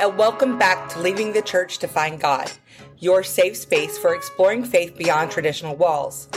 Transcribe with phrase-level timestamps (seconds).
[0.00, 2.52] and welcome back to Leaving the Church to Find God,
[3.00, 6.28] your safe space for exploring faith beyond traditional walls.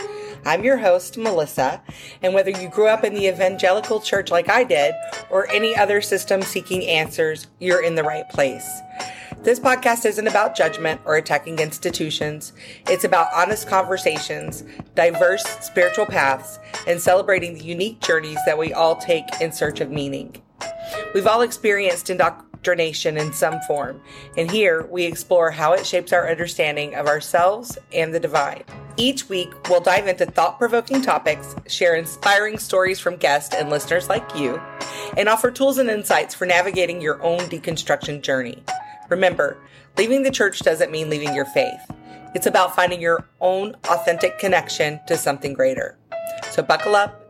[0.45, 1.83] I'm your host, Melissa,
[2.23, 4.95] and whether you grew up in the evangelical church like I did,
[5.29, 8.67] or any other system seeking answers, you're in the right place.
[9.43, 12.53] This podcast isn't about judgment or attacking institutions.
[12.87, 14.63] It's about honest conversations,
[14.95, 16.57] diverse spiritual paths,
[16.87, 20.41] and celebrating the unique journeys that we all take in search of meaning.
[21.13, 23.99] We've all experienced indoctrination indoctrination in some form,
[24.37, 28.63] and here we explore how it shapes our understanding of ourselves and the divine.
[28.97, 34.09] Each week, we'll dive into thought provoking topics, share inspiring stories from guests and listeners
[34.09, 34.61] like you,
[35.17, 38.61] and offer tools and insights for navigating your own deconstruction journey.
[39.09, 39.57] Remember,
[39.97, 41.81] leaving the church doesn't mean leaving your faith.
[42.35, 45.97] It's about finding your own authentic connection to something greater.
[46.51, 47.21] So buckle up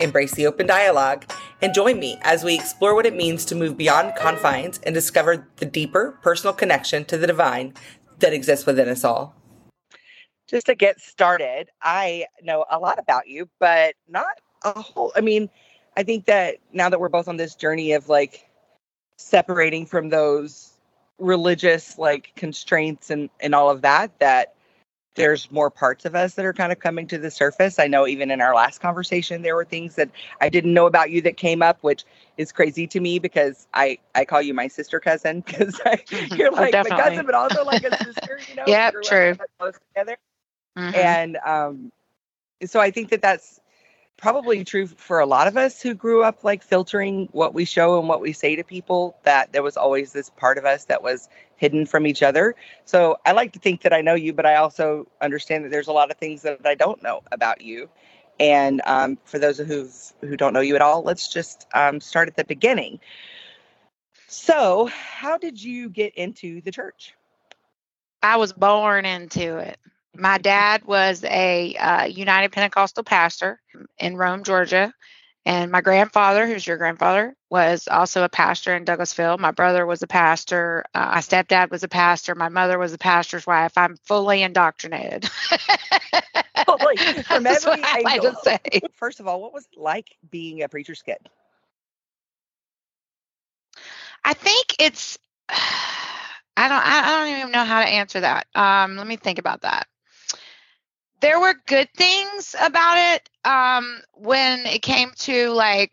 [0.00, 1.24] embrace the open dialogue,
[1.62, 5.46] and join me as we explore what it means to move beyond confines and discover
[5.56, 7.74] the deeper personal connection to the divine
[8.18, 9.34] that exists within us all.
[10.48, 15.12] Just to get started, I know a lot about you, but not a whole.
[15.14, 15.48] I mean,
[15.96, 18.48] I think that now that we're both on this journey of like
[19.16, 20.72] separating from those
[21.18, 24.54] religious like constraints and and all of that that
[25.14, 27.78] there's more parts of us that are kind of coming to the surface.
[27.78, 31.10] I know even in our last conversation, there were things that I didn't know about
[31.10, 32.04] you that came up, which
[32.36, 35.80] is crazy to me because I I call you my sister cousin because
[36.30, 38.38] you're oh, like oh, my cousin, but also like a sister.
[38.48, 39.36] You know, yeah, true.
[39.38, 40.16] Like close together,
[40.78, 40.94] mm-hmm.
[40.94, 41.92] and um,
[42.64, 43.60] so I think that that's
[44.20, 47.98] probably true for a lot of us who grew up like filtering what we show
[47.98, 51.02] and what we say to people that there was always this part of us that
[51.02, 52.54] was hidden from each other.
[52.84, 55.88] So i like to think that i know you but i also understand that there's
[55.88, 57.88] a lot of things that i don't know about you.
[58.38, 59.88] And um, for those who
[60.20, 63.00] who don't know you at all let's just um, start at the beginning.
[64.28, 67.14] So how did you get into the church?
[68.22, 69.78] I was born into it
[70.20, 73.60] my dad was a uh, United Pentecostal pastor
[73.98, 74.92] in Rome, Georgia.
[75.46, 79.38] And my grandfather, who's your grandfather, was also a pastor in Douglasville.
[79.38, 80.84] My brother was a pastor.
[80.94, 82.34] Uh, my stepdad was a pastor.
[82.34, 83.72] My mother was a pastor's wife.
[83.76, 85.28] I'm fully indoctrinated.
[86.66, 88.34] fully, from every angle.
[88.44, 88.58] Say.
[88.92, 91.18] First of all, what was it like being a preacher's kid?
[94.22, 95.18] I think it's.
[95.48, 96.84] I don't.
[96.84, 98.46] I don't even know how to answer that.
[98.54, 99.86] Um, let me think about that
[101.20, 105.92] there were good things about it um, when it came to like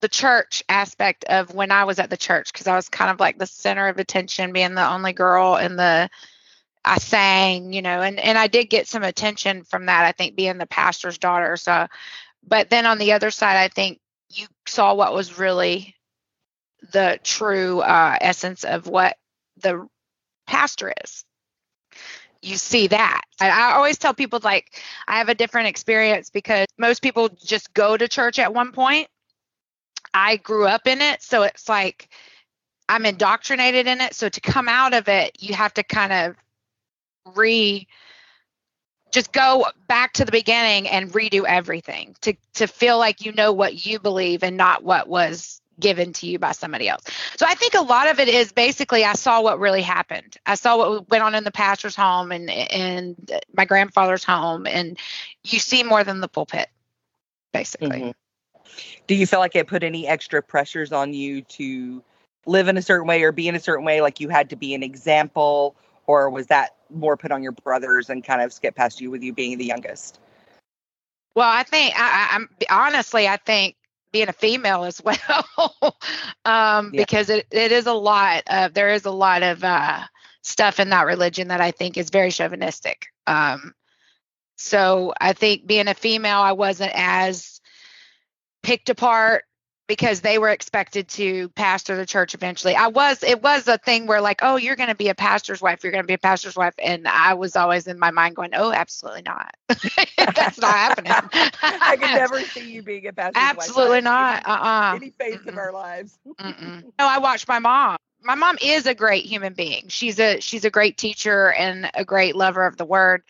[0.00, 3.20] the church aspect of when I was at the church because I was kind of
[3.20, 6.10] like the center of attention, being the only girl in the
[6.84, 10.04] I sang, you know, and and I did get some attention from that.
[10.04, 11.56] I think being the pastor's daughter.
[11.56, 11.86] So,
[12.46, 15.94] but then on the other side, I think you saw what was really
[16.92, 19.16] the true uh, essence of what
[19.62, 19.88] the
[20.46, 21.24] pastor is
[22.44, 23.22] you see that.
[23.40, 27.72] I, I always tell people like I have a different experience because most people just
[27.74, 29.08] go to church at one point.
[30.12, 32.08] I grew up in it, so it's like
[32.88, 34.14] I'm indoctrinated in it.
[34.14, 36.36] So to come out of it, you have to kind of
[37.34, 37.86] re
[39.10, 43.52] just go back to the beginning and redo everything to to feel like you know
[43.52, 47.02] what you believe and not what was given to you by somebody else.
[47.36, 50.36] So I think a lot of it is basically I saw what really happened.
[50.46, 54.98] I saw what went on in the pastor's home and and my grandfather's home and
[55.44, 56.68] you see more than the pulpit
[57.52, 57.88] basically.
[57.88, 58.10] Mm-hmm.
[59.06, 62.02] Do you feel like it put any extra pressures on you to
[62.46, 64.56] live in a certain way or be in a certain way like you had to
[64.56, 68.74] be an example or was that more put on your brothers and kind of skip
[68.74, 70.20] past you with you being the youngest?
[71.34, 73.76] Well, I think I, I'm honestly, I think
[74.14, 75.18] being a female as well
[76.44, 77.02] um, yeah.
[77.02, 80.00] because it, it is a lot of there is a lot of uh,
[80.40, 83.74] stuff in that religion that i think is very chauvinistic um,
[84.56, 87.60] so i think being a female i wasn't as
[88.62, 89.44] picked apart
[89.86, 92.74] because they were expected to pastor the church eventually.
[92.74, 95.60] I was it was a thing where like, oh, you're going to be a pastor's
[95.60, 98.36] wife, you're going to be a pastor's wife and I was always in my mind
[98.36, 101.12] going, "Oh, absolutely not." That's not happening.
[101.62, 104.02] I could never see you being a pastor's absolutely wife.
[104.02, 104.46] Absolutely not.
[104.46, 104.96] Uh-uh.
[104.96, 105.48] Any phase Mm-mm.
[105.48, 106.18] of our lives.
[106.40, 107.96] no, I watched my mom.
[108.22, 109.88] My mom is a great human being.
[109.88, 113.22] She's a she's a great teacher and a great lover of the word,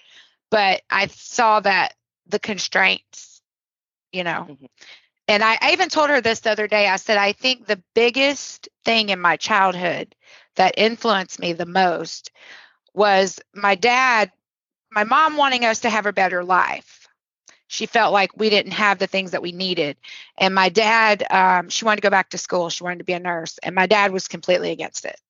[0.51, 1.95] but I saw that
[2.29, 3.43] the constraints,
[4.13, 4.47] you know.
[4.49, 4.67] Mm-hmm
[5.29, 6.89] and I, I even told her this the other day.
[6.89, 10.15] I said, I think the biggest thing in my childhood
[10.57, 12.31] that influenced me the most
[12.95, 14.33] was my dad,
[14.93, 17.09] my mom wanting us to have a better life.
[17.69, 19.97] she felt like we didn't have the things that we needed.
[20.39, 22.71] And my dad, um, she wanted to go back to school.
[22.71, 23.59] She wanted to be a nurse.
[23.59, 25.21] And my dad was completely against it.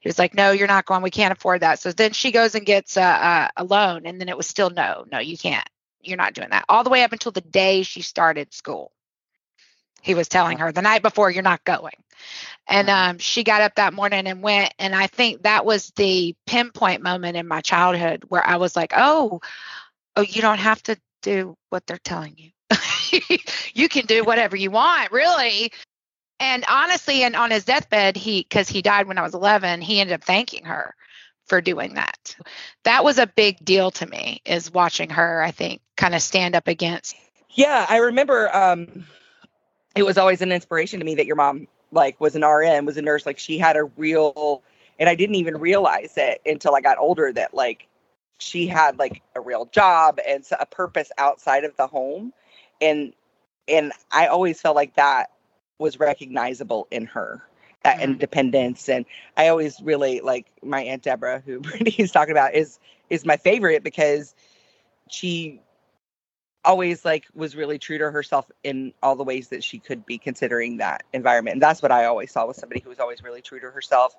[0.00, 1.02] He was like, no, you're not going.
[1.02, 1.78] We can't afford that.
[1.80, 4.06] So then she goes and gets a, a, a loan.
[4.06, 5.68] And then it was still no, no, you can't.
[6.02, 6.64] You're not doing that.
[6.68, 8.92] All the way up until the day she started school.
[10.02, 11.94] He was telling her the night before, you're not going.
[12.68, 14.74] And um, she got up that morning and went.
[14.78, 18.92] And I think that was the pinpoint moment in my childhood where I was like,
[18.96, 19.40] oh,
[20.16, 22.50] oh, you don't have to do what they're telling you.
[23.74, 25.72] you can do whatever you want, really.
[26.40, 30.00] And honestly, and on his deathbed, he because he died when I was 11, he
[30.00, 30.94] ended up thanking her
[31.46, 32.36] for doing that.
[32.84, 35.42] That was a big deal to me, is watching her.
[35.42, 37.14] I think kind of stand up against.
[37.50, 38.54] Yeah, I remember.
[38.54, 39.06] Um,
[39.94, 42.96] it was always an inspiration to me that your mom like was an RN, was
[42.96, 43.26] a nurse.
[43.26, 44.62] Like she had a real,
[44.98, 47.88] and I didn't even realize it until I got older that like
[48.42, 52.32] she had like a real job and a purpose outside of the home
[52.80, 53.12] and
[53.68, 55.30] and i always felt like that
[55.78, 57.42] was recognizable in her
[57.84, 58.12] that mm-hmm.
[58.12, 59.04] independence and
[59.36, 62.78] i always really like my aunt deborah who britney's talking about is
[63.10, 64.34] is my favorite because
[65.08, 65.60] she
[66.64, 70.16] always like was really true to herself in all the ways that she could be
[70.18, 73.42] considering that environment and that's what i always saw with somebody who was always really
[73.42, 74.16] true to herself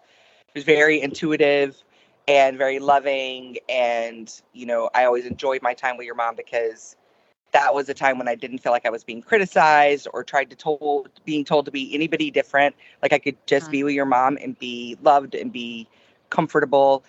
[0.48, 1.82] She was very intuitive
[2.28, 3.58] and very loving.
[3.70, 6.96] And, you know, I always enjoyed my time with your mom because
[7.52, 10.50] that was a time when I didn't feel like I was being criticized or tried
[10.50, 12.76] to told being told to be anybody different.
[13.02, 13.72] Like I could just mm-hmm.
[13.72, 15.88] be with your mom and be loved and be
[16.30, 17.04] comfortable.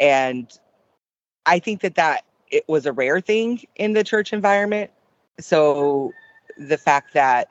[0.00, 0.50] And
[1.46, 4.90] I think that that it was a rare thing in the church environment.
[5.40, 6.12] So
[6.58, 7.48] the fact that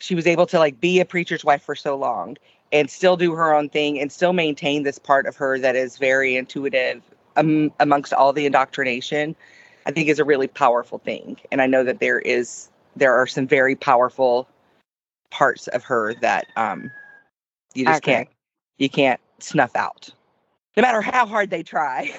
[0.00, 2.36] she was able to like be a preacher's wife for so long
[2.72, 5.98] and still do her own thing and still maintain this part of her that is
[5.98, 7.02] very intuitive
[7.36, 9.36] um, amongst all the indoctrination
[9.86, 11.36] i think is a really powerful thing.
[11.52, 14.48] And i know that there is there are some very powerful
[15.30, 16.90] parts of her that um
[17.74, 18.28] you just can't
[18.78, 20.10] you can't snuff out
[20.76, 22.12] no matter how hard they try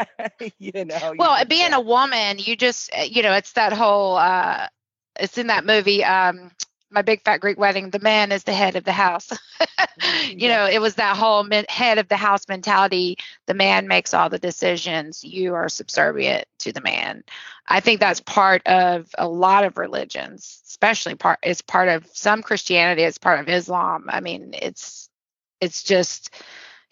[0.58, 4.16] you know well you being a woman you just eh, you know it's that whole
[4.16, 4.66] uh
[5.18, 6.50] it's in that movie um
[6.90, 9.32] my big fat Greek wedding, the man is the head of the house.
[9.98, 13.16] Mm-hmm, you know, it was that whole head of the house mentality.
[13.46, 15.24] The man makes all the decisions.
[15.24, 17.24] You are subservient to the man.
[17.66, 21.38] I think that's part of a lot of religions, especially part.
[21.42, 23.02] It's part of some Christianity.
[23.02, 24.04] It's part of Islam.
[24.08, 25.08] I mean, it's
[25.62, 26.34] it's just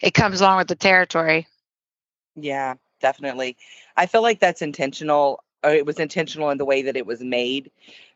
[0.01, 1.47] it comes along with the territory.
[2.35, 3.57] Yeah, definitely.
[3.97, 5.43] I feel like that's intentional.
[5.63, 7.71] Uh, it was intentional in the way that it was made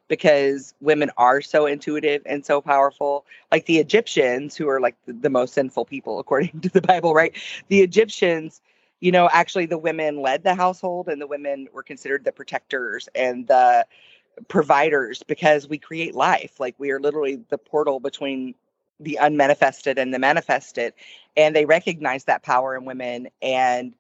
[0.08, 3.26] because women are so intuitive and so powerful.
[3.52, 7.14] Like the Egyptians, who are like the, the, most sinful people according to the Bible,
[7.14, 7.36] right?
[7.70, 8.62] The Egyptians,
[9.00, 13.08] you know, actually the women led the household and the women were considered the protectors
[13.16, 13.86] and the
[14.48, 16.60] providers because we create life.
[16.60, 18.56] Like we are literally the portal between
[19.00, 20.94] the unmanifested and the manifested.
[21.38, 23.94] And they recognize that power in women and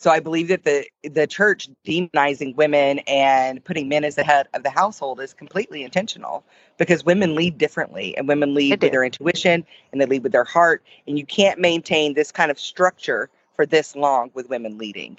[0.00, 4.48] so I believe that the the church demonizing women and putting men as the head
[4.54, 6.42] of the household is completely intentional
[6.78, 9.62] because women lead differently and women lead with their intuition
[9.92, 13.66] and they lead with their heart and you can't maintain this kind of structure for
[13.66, 15.18] this long with women leading.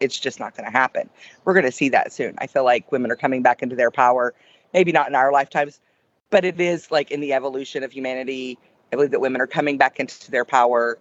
[0.00, 1.08] It's just not going to happen.
[1.44, 2.34] We're going to see that soon.
[2.38, 4.34] I feel like women are coming back into their power,
[4.74, 5.78] maybe not in our lifetimes,
[6.30, 8.58] but it is like in the evolution of humanity.
[8.92, 10.98] I believe that women are coming back into their power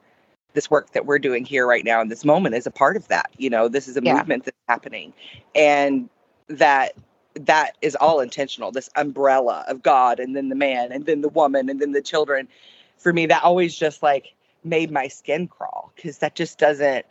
[0.55, 3.08] this work that we're doing here right now in this moment is a part of
[3.10, 3.29] that.
[3.38, 4.15] You know, this is a yeah.
[4.15, 5.13] movement that's happening.
[5.53, 6.10] And
[6.48, 6.94] that
[7.36, 11.29] that is all intentional, this umbrella of God and then the man and then the
[11.29, 12.48] woman and then the children.
[12.98, 17.05] For me, that always just like made my skin crawl because that just doesn't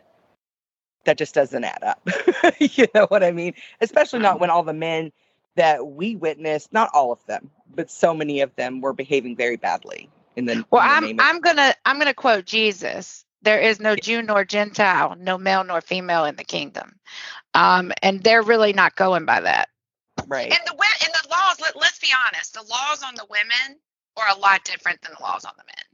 [1.05, 2.09] that just doesn't add up.
[2.59, 3.53] you know what I mean?
[3.79, 5.11] Especially not when all the men
[5.55, 9.55] that we witnessed, not all of them, but so many of them were behaving very
[9.55, 13.25] badly in the Well, in the I'm I'm going to I'm going to quote Jesus
[13.45, 16.95] there is no Jew nor Gentile, no male nor female in the kingdom.
[17.53, 19.69] Um, and they're really not going by that.
[20.27, 20.51] Right.
[20.51, 23.79] And the and the laws, let, us be honest, the laws on the women
[24.17, 25.85] are a lot different than the laws on the men.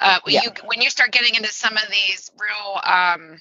[0.00, 0.42] Uh, yeah.
[0.44, 3.40] you, when you start getting into some of these real um,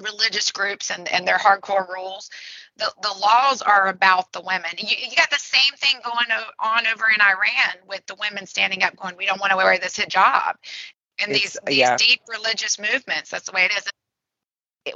[0.00, 2.30] religious groups and, and their hardcore rules,
[2.76, 4.70] the, the laws are about the women.
[4.78, 6.26] You, you got the same thing going
[6.58, 9.78] on over in Iran with the women standing up going, we don't want to wear
[9.78, 10.54] this hijab
[11.20, 11.96] and these, these yeah.
[11.96, 13.30] deep religious movements.
[13.30, 13.88] That's the way it is.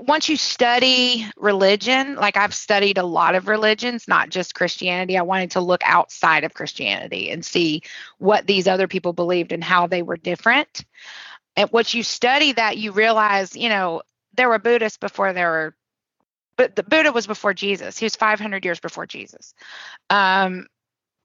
[0.01, 5.23] Once you study religion, like I've studied a lot of religions, not just Christianity, I
[5.23, 7.83] wanted to look outside of Christianity and see
[8.19, 10.85] what these other people believed and how they were different.
[11.57, 14.03] And once you study that, you realize, you know,
[14.35, 15.75] there were Buddhists before there were
[16.59, 17.97] but the Buddha was before Jesus.
[17.97, 19.55] He was 500 years before Jesus.
[20.11, 20.67] Um,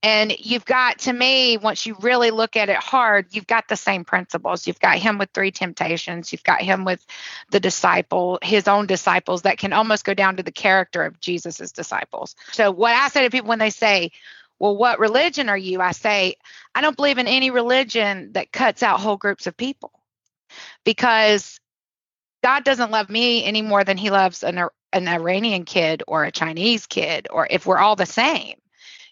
[0.00, 3.76] and you've got, to me, once you really look at it hard, you've got the
[3.76, 4.66] same principles.
[4.66, 6.30] You've got him with three temptations.
[6.30, 7.04] You've got him with
[7.50, 11.72] the disciple, his own disciples that can almost go down to the character of Jesus's
[11.72, 12.36] disciples.
[12.52, 14.12] So, what I say to people when they say,
[14.60, 15.80] well, what religion are you?
[15.80, 16.36] I say,
[16.74, 19.90] I don't believe in any religion that cuts out whole groups of people
[20.84, 21.58] because
[22.44, 26.32] God doesn't love me any more than he loves an, an Iranian kid or a
[26.32, 28.54] Chinese kid, or if we're all the same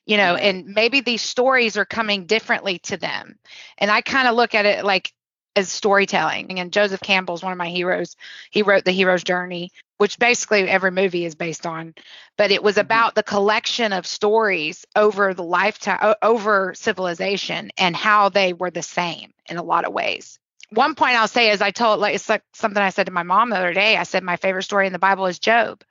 [0.05, 3.39] you know and maybe these stories are coming differently to them.
[3.79, 5.12] And i kind of look at it like
[5.55, 6.59] as storytelling.
[6.59, 8.17] And joseph campbell is one of my heroes.
[8.51, 9.71] He wrote the hero's journey
[10.03, 11.95] which basically every movie is based on.
[12.37, 12.81] But it was mm-hmm.
[12.81, 18.83] about the collection of stories over the lifetime over civilization and how they were the
[18.83, 20.41] same in a lot of ways
[20.73, 23.23] one point I'll say is I told like it's like something I said to my
[23.23, 23.97] mom the other day.
[23.97, 25.83] I said my favorite story in the Bible is Job.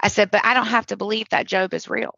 [0.00, 2.14] I said, but I don't have to believe that Job is real.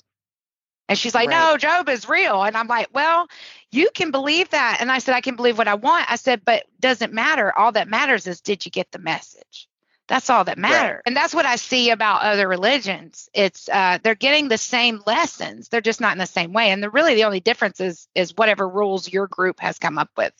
[0.89, 1.53] And she's like, right.
[1.53, 2.43] no, Job is real.
[2.43, 3.29] And I'm like, well,
[3.71, 4.79] you can believe that.
[4.81, 6.11] And I said, I can believe what I want.
[6.11, 7.57] I said, but doesn't matter.
[7.57, 9.69] All that matters is did you get the message?
[10.09, 10.97] That's all that matters.
[10.97, 11.03] Right.
[11.07, 13.31] And that's what I see about other religions.
[13.33, 15.69] It's uh, they're getting the same lessons.
[15.69, 16.71] They're just not in the same way.
[16.71, 20.11] And the really the only difference is is whatever rules your group has come up
[20.17, 20.35] with.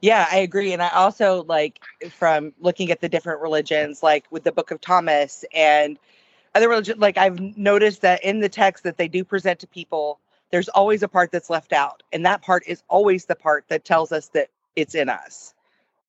[0.00, 0.72] Yeah, I agree.
[0.72, 4.80] And I also like from looking at the different religions, like with the Book of
[4.80, 5.98] Thomas and
[6.54, 10.18] other religion like i've noticed that in the text that they do present to people
[10.50, 13.84] there's always a part that's left out and that part is always the part that
[13.84, 15.54] tells us that it's in us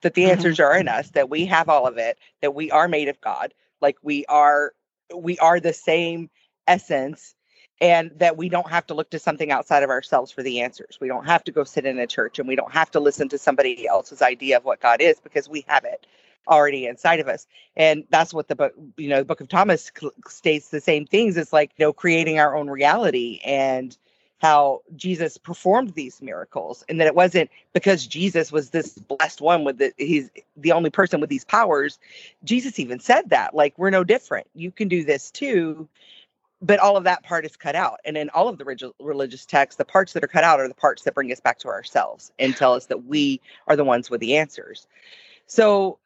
[0.01, 0.32] that the mm-hmm.
[0.32, 3.20] answers are in us that we have all of it that we are made of
[3.22, 4.74] god like we are
[5.15, 6.30] we are the same
[6.68, 7.36] essence
[7.84, 11.00] and that we don't have to look to something outside of ourselves for the answers.
[11.02, 13.28] We don't have to go sit in a church and we don't have to listen
[13.30, 16.08] to somebody else's idea of what god is because we have it
[16.48, 17.46] already inside of us.
[17.75, 19.92] And that's what the book you know the book of thomas
[20.30, 21.36] states the same things.
[21.36, 23.96] It's like you know creating our own reality and
[24.40, 29.66] how jesus performed these miracles and that it wasn't because jesus was this blessed one
[29.66, 32.00] with the he's the only person with these powers.
[32.46, 34.48] Jesus even said that like we're no different.
[34.56, 35.90] You can do this too
[36.63, 38.00] but all of that part is cut out.
[38.05, 40.74] And in all of the religious texts the parts that are cut out are the
[40.74, 44.10] parts that bring us back to ourselves and tell us that we are the ones
[44.10, 44.88] with the answers.
[45.46, 46.00] So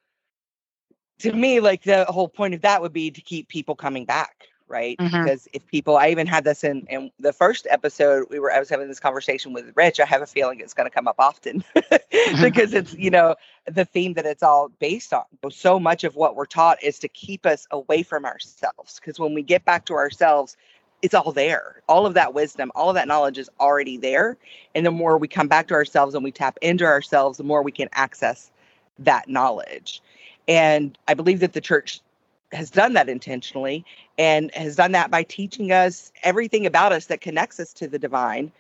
[1.20, 4.48] to me, like the whole point of that would be to keep people coming back,
[4.68, 4.98] right?
[4.98, 5.24] Mm-hmm.
[5.24, 8.60] Because if people, I even had this in in the first episode, we were I
[8.60, 10.00] was having this conversation with Rich.
[10.00, 12.44] I have a feeling it's going to come up often mm-hmm.
[12.44, 15.24] because it's you know the theme that it's all based on.
[15.50, 19.00] So much of what we're taught is to keep us away from ourselves.
[19.00, 20.58] Because when we get back to ourselves,
[21.02, 21.82] it's all there.
[21.88, 24.38] All of that wisdom, all of that knowledge is already there.
[24.74, 27.62] And the more we come back to ourselves and we tap into ourselves, the more
[27.62, 28.52] we can access
[29.00, 30.02] that knowledge.
[30.48, 32.02] And I believe that the church
[32.52, 33.86] has done that intentionally
[34.18, 38.00] and has done that by teaching us everything about us that connects us to the
[38.00, 38.52] divine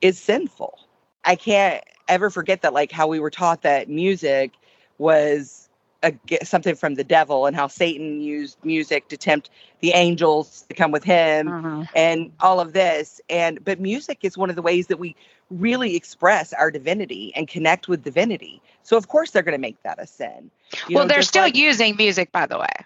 [0.00, 0.78] is sinful.
[1.24, 4.52] I can't ever forget that, like how we were taught that music
[4.98, 5.68] was
[6.02, 6.14] a,
[6.44, 9.50] something from the devil and how Satan used music to tempt
[9.80, 11.84] the angels to come with him uh-huh.
[11.94, 13.20] and all of this.
[13.30, 15.16] And but music is one of the ways that we
[15.50, 18.60] really express our divinity and connect with divinity.
[18.82, 20.50] So of course they're going to make that a sin.
[20.88, 22.84] You well, know, they're still like, using music, by the way.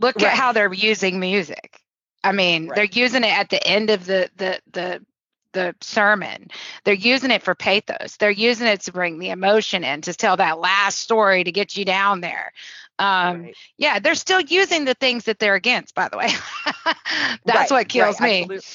[0.00, 0.26] Look right.
[0.26, 1.80] at how they're using music.
[2.24, 2.76] I mean, right.
[2.76, 5.04] they're using it at the end of the the the
[5.52, 6.48] the sermon.
[6.84, 8.16] They're using it for pathos.
[8.16, 11.76] They're using it to bring the emotion in to tell that last story to get
[11.76, 12.52] you down there.
[12.98, 13.56] Um, right.
[13.78, 15.94] Yeah, they're still using the things that they're against.
[15.94, 16.28] By the way,
[17.44, 18.42] that's right, what kills me.
[18.42, 18.66] Absolutely.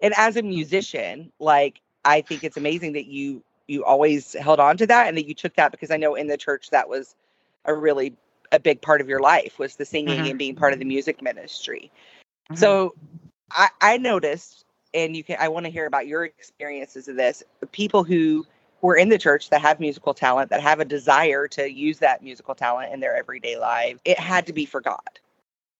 [0.00, 4.76] And as a musician, like I think it's amazing that you you always held on
[4.76, 7.16] to that and that you took that because I know in the church that was
[7.64, 8.14] a really
[8.52, 10.30] a big part of your life was the singing mm-hmm.
[10.30, 11.90] and being part of the music ministry.
[12.50, 12.56] Mm-hmm.
[12.56, 12.94] So
[13.50, 17.42] I, I noticed, and you can I want to hear about your experiences of this.
[17.72, 18.46] People who
[18.82, 22.22] were in the church that have musical talent, that have a desire to use that
[22.22, 25.00] musical talent in their everyday life, it had to be for God.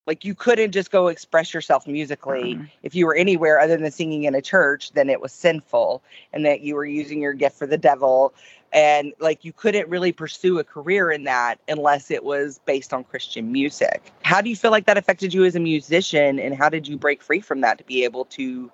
[0.07, 2.63] Like you couldn't just go express yourself musically mm-hmm.
[2.81, 6.45] if you were anywhere other than singing in a church, then it was sinful and
[6.45, 8.33] that you were using your gift for the devil.
[8.73, 13.03] And like you couldn't really pursue a career in that unless it was based on
[13.03, 14.11] Christian music.
[14.23, 16.97] How do you feel like that affected you as a musician and how did you
[16.97, 18.71] break free from that to be able to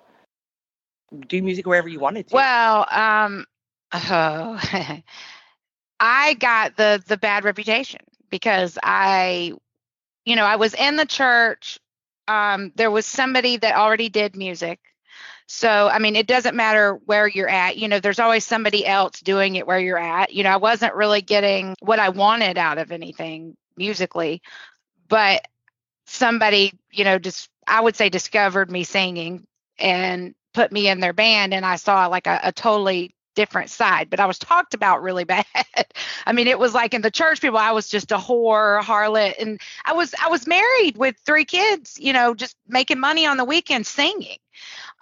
[1.28, 2.34] do music wherever you wanted to?
[2.34, 3.46] Well, um
[3.92, 4.60] oh,
[6.00, 9.52] I got the the bad reputation because I
[10.24, 11.78] you know, I was in the church.
[12.26, 14.80] Um, there was somebody that already did music.
[15.46, 17.76] So, I mean, it doesn't matter where you're at.
[17.76, 20.32] You know, there's always somebody else doing it where you're at.
[20.32, 24.40] You know, I wasn't really getting what I wanted out of anything musically,
[25.08, 25.46] but
[26.06, 29.46] somebody, you know, just I would say discovered me singing
[29.78, 34.08] and put me in their band and I saw like a, a totally different side,
[34.10, 35.44] but I was talked about really bad.
[36.26, 38.82] I mean, it was like in the church people, I was just a whore, a
[38.82, 43.26] harlot, and I was I was married with three kids, you know, just making money
[43.26, 44.38] on the weekends singing.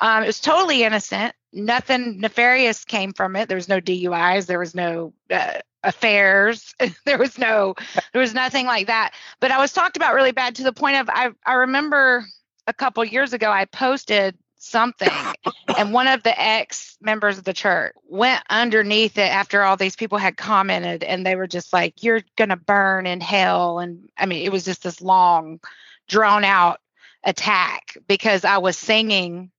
[0.03, 1.33] Um, it was totally innocent.
[1.53, 3.49] Nothing nefarious came from it.
[3.49, 4.47] There was no DUIs.
[4.47, 6.75] There was no uh, affairs.
[7.07, 7.77] there was no,
[8.13, 9.15] there was nothing like that.
[9.39, 12.25] But I was talked about really bad to the point of I I remember
[12.67, 15.09] a couple years ago I posted something
[15.79, 19.97] and one of the ex members of the church went underneath it after all these
[19.97, 24.09] people had commented and they were just like you're going to burn in hell and
[24.17, 25.59] i mean it was just this long
[26.07, 26.79] drawn out
[27.25, 29.51] attack because i was singing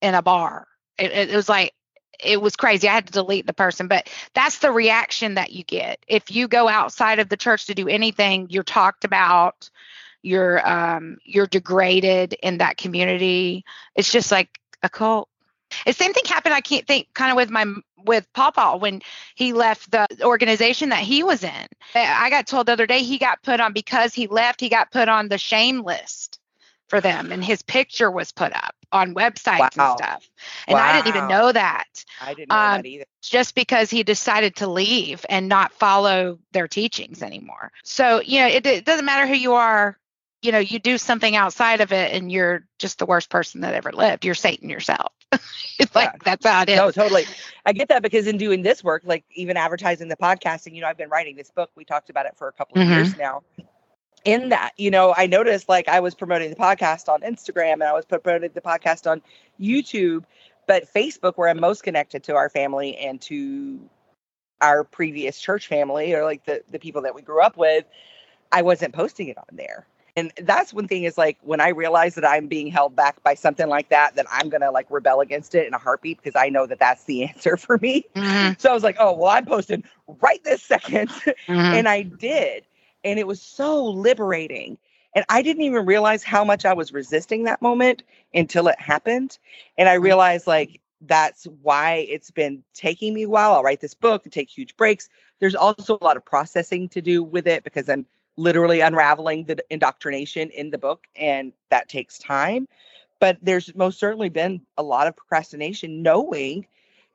[0.00, 0.66] in a bar.
[0.98, 1.74] It, it was like
[2.22, 2.88] it was crazy.
[2.88, 5.98] I had to delete the person, but that's the reaction that you get.
[6.08, 9.70] If you go outside of the church to do anything, you're talked about,
[10.22, 13.64] you're um you're degraded in that community.
[13.94, 15.28] It's just like a cult.
[15.86, 17.66] The same thing happened i can't think kind of with my
[18.04, 19.02] with papa when
[19.34, 21.66] he left the organization that he was in.
[21.94, 24.90] I got told the other day he got put on because he left he got
[24.90, 26.38] put on the shame list
[26.88, 29.90] for them and his picture was put up on websites wow.
[29.90, 30.28] and stuff
[30.66, 30.82] and wow.
[30.82, 34.56] i didn't even know that i didn't know um, that either just because he decided
[34.56, 39.26] to leave and not follow their teachings anymore so you know it, it doesn't matter
[39.26, 39.98] who you are
[40.42, 43.74] you know, you do something outside of it and you're just the worst person that
[43.74, 44.24] ever lived.
[44.24, 45.12] You're Satan yourself.
[45.32, 46.18] it's like yeah.
[46.24, 46.76] that's how it is.
[46.76, 47.24] No, totally.
[47.66, 50.86] I get that because in doing this work, like even advertising the podcasting, you know,
[50.86, 51.70] I've been writing this book.
[51.74, 52.94] We talked about it for a couple of mm-hmm.
[52.94, 53.42] years now.
[54.24, 57.84] In that, you know, I noticed like I was promoting the podcast on Instagram and
[57.84, 59.22] I was promoting the podcast on
[59.60, 60.24] YouTube,
[60.66, 63.80] but Facebook, where I'm most connected to our family and to
[64.60, 67.84] our previous church family or like the, the people that we grew up with,
[68.50, 69.86] I wasn't posting it on there.
[70.16, 73.34] And that's one thing is like when I realize that I'm being held back by
[73.34, 76.34] something like that, that I'm going to like rebel against it in a heartbeat because
[76.34, 78.04] I know that that's the answer for me.
[78.16, 78.54] Mm-hmm.
[78.58, 79.84] So I was like, oh, well, I'm posting
[80.20, 81.52] right this 2nd mm-hmm.
[81.52, 82.64] and I did.
[83.04, 84.78] And it was so liberating.
[85.14, 88.02] And I didn't even realize how much I was resisting that moment
[88.34, 89.38] until it happened.
[89.76, 90.04] And I mm-hmm.
[90.04, 93.52] realized like that's why it's been taking me a while.
[93.52, 95.08] I'll write this book and take huge breaks.
[95.38, 98.06] There's also a lot of processing to do with it because I'm
[98.36, 102.66] literally unraveling the indoctrination in the book, and that takes time.
[103.20, 106.66] But there's most certainly been a lot of procrastination, knowing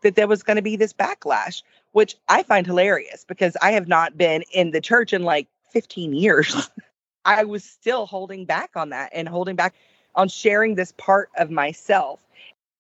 [0.02, 3.88] that there was going to be this backlash, which I find hilarious because I have
[3.88, 6.70] not been in the church in like 15 years.
[7.26, 9.76] I was still holding back on that and holding back
[10.16, 12.20] on sharing this part of myself.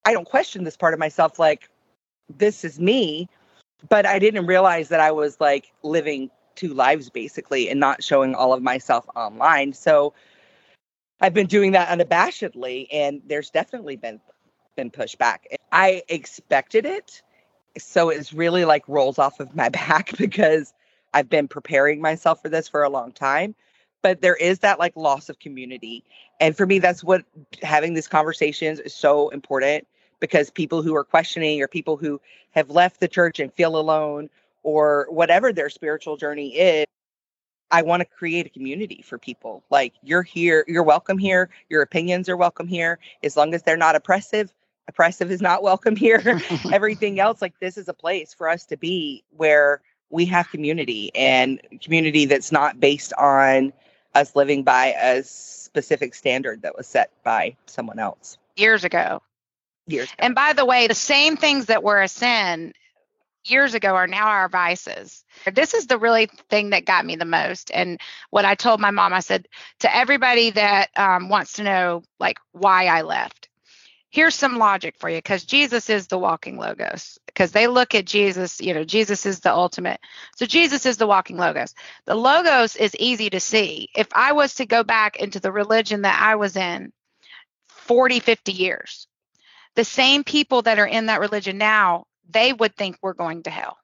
[0.05, 1.69] I don't question this part of myself like
[2.37, 3.29] this is me,
[3.89, 8.35] but I didn't realize that I was like living two lives basically and not showing
[8.35, 9.73] all of myself online.
[9.73, 10.13] So
[11.21, 14.19] I've been doing that unabashedly and there's definitely been
[14.75, 15.37] been pushback.
[15.71, 17.21] I expected it.
[17.77, 20.73] So it's really like rolls off of my back because
[21.13, 23.55] I've been preparing myself for this for a long time.
[24.01, 26.03] But there is that like loss of community.
[26.39, 27.23] And for me, that's what
[27.61, 29.87] having these conversations is so important
[30.19, 32.19] because people who are questioning or people who
[32.51, 34.29] have left the church and feel alone
[34.63, 36.85] or whatever their spiritual journey is
[37.73, 39.63] I want to create a community for people.
[39.71, 41.49] Like you're here, you're welcome here.
[41.69, 42.99] Your opinions are welcome here.
[43.23, 44.53] As long as they're not oppressive,
[44.87, 46.39] oppressive is not welcome here.
[46.71, 49.81] Everything else, like this is a place for us to be where
[50.13, 53.73] we have community and community that's not based on
[54.13, 58.37] us living by a specific standard that was set by someone else.
[58.55, 59.21] Years ago.
[59.87, 60.15] Years ago.
[60.19, 62.73] And by the way, the same things that were a sin
[63.45, 65.25] years ago are now our vices.
[65.51, 67.71] This is the really thing that got me the most.
[67.73, 67.99] And
[68.29, 69.47] what I told my mom, I said
[69.79, 73.49] to everybody that um, wants to know, like, why I left,
[74.11, 77.19] here's some logic for you because Jesus is the walking logos.
[77.33, 79.99] Because they look at Jesus, you know, Jesus is the ultimate.
[80.35, 81.73] So Jesus is the walking logos.
[82.05, 83.89] The logos is easy to see.
[83.95, 86.93] If I was to go back into the religion that I was in
[87.67, 89.07] 40, 50 years,
[89.75, 93.49] the same people that are in that religion now they would think we're going to
[93.49, 93.77] hell.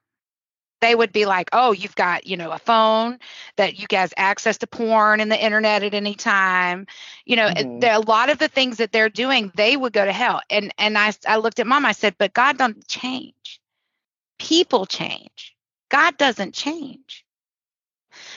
[0.80, 3.18] They would be like, oh, you've got, you know, a phone
[3.56, 6.86] that you guys access to porn and the internet at any time.
[7.24, 7.80] You know, mm-hmm.
[7.80, 10.40] there a lot of the things that they're doing, they would go to hell.
[10.50, 13.60] And and I I looked at mom, I said, but God doesn't change.
[14.38, 15.54] People change.
[15.90, 17.24] God doesn't change.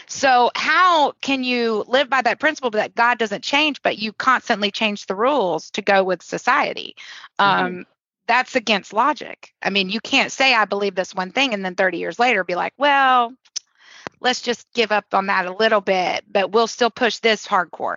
[0.07, 4.71] So, how can you live by that principle that God doesn't change, but you constantly
[4.71, 6.95] change the rules to go with society?
[7.39, 7.65] Mm-hmm.
[7.65, 7.85] Um,
[8.27, 9.53] that's against logic.
[9.61, 12.43] I mean, you can't say I believe this one thing and then 30 years later
[12.43, 13.33] be like, well,
[14.19, 17.95] let's just give up on that a little bit, but we'll still push this hardcore.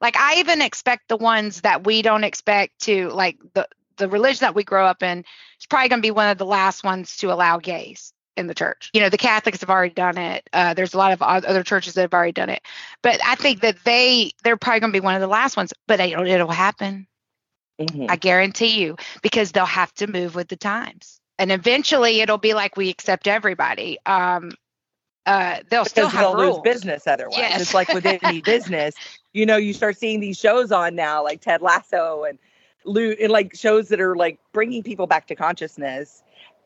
[0.00, 4.40] Like I even expect the ones that we don't expect to like the the religion
[4.40, 5.24] that we grow up in
[5.58, 8.54] is probably going to be one of the last ones to allow gays in the
[8.54, 8.90] church.
[8.94, 10.48] You know, the Catholics have already done it.
[10.52, 12.62] Uh, there's a lot of other churches that have already done it,
[13.02, 15.72] but I think that they they're probably going to be one of the last ones.
[15.86, 17.06] But it'll, it'll happen.
[17.80, 18.06] Mm-hmm.
[18.08, 22.54] I guarantee you, because they'll have to move with the times, and eventually it'll be
[22.54, 23.98] like we accept everybody.
[24.04, 24.52] Um,
[25.26, 26.56] uh, they'll because still have they'll rules.
[26.56, 27.38] lose business otherwise.
[27.38, 27.60] Yes.
[27.60, 28.94] It's like with any business,
[29.32, 32.38] you know, you start seeing these shows on now, like Ted Lasso and
[32.84, 36.22] and like shows that are like bringing people back to consciousness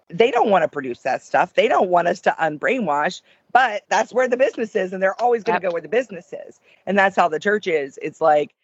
[0.09, 3.23] they don't want to produce that stuff they don't want us to unbrainwash
[3.53, 6.33] but that's where the business is and they're always going to go where the business
[6.47, 8.55] is and that's how the church is it's like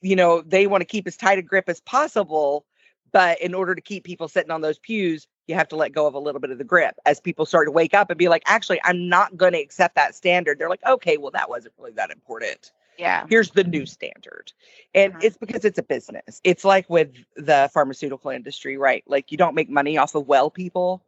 [0.00, 2.64] you know they want to keep as tight a grip as possible
[3.10, 6.06] but in order to keep people sitting on those pews you have to let go
[6.06, 8.28] of a little bit of the grip as people start to wake up and be
[8.28, 11.72] like actually i'm not going to accept that standard they're like okay well that wasn't
[11.78, 13.26] really that important yeah.
[13.30, 14.52] Here's the new standard.
[14.94, 15.22] And mm-hmm.
[15.22, 16.40] it's because it's a business.
[16.44, 19.04] It's like with the pharmaceutical industry, right?
[19.06, 21.02] Like you don't make money off of well people.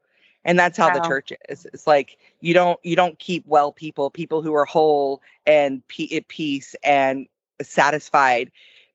[0.45, 1.01] And that's how wow.
[1.01, 1.67] the church is.
[1.67, 5.83] It's like you don't you don't keep well people, people who are whole and
[6.15, 7.27] at peace and
[7.61, 8.51] satisfied,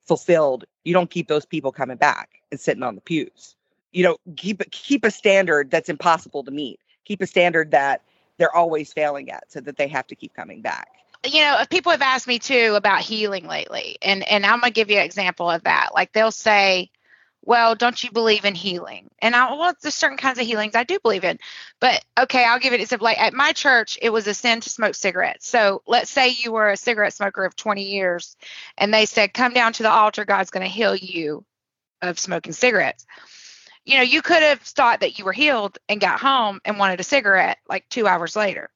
[0.05, 0.65] fulfilled.
[0.83, 3.55] You don't keep those people coming back and sitting on the pews.
[3.91, 6.79] You know, keep keep a standard that's impossible to meet.
[7.05, 8.01] Keep a standard that
[8.37, 10.89] they're always failing at so that they have to keep coming back
[11.25, 14.89] you know, people have asked me too about healing lately, and and I'm gonna give
[14.89, 15.89] you an example of that.
[15.93, 16.91] Like they'll say,
[17.45, 20.83] "Well, don't you believe in healing?" And I, well, there's certain kinds of healings I
[20.83, 21.39] do believe in,
[21.79, 22.81] but okay, I'll give it.
[22.81, 25.47] It's like at my church, it was a sin to smoke cigarettes.
[25.47, 28.35] So let's say you were a cigarette smoker of 20 years,
[28.77, 30.25] and they said, "Come down to the altar.
[30.25, 31.45] God's gonna heal you
[32.01, 33.05] of smoking cigarettes."
[33.85, 36.99] You know, you could have thought that you were healed and got home and wanted
[36.99, 38.71] a cigarette like two hours later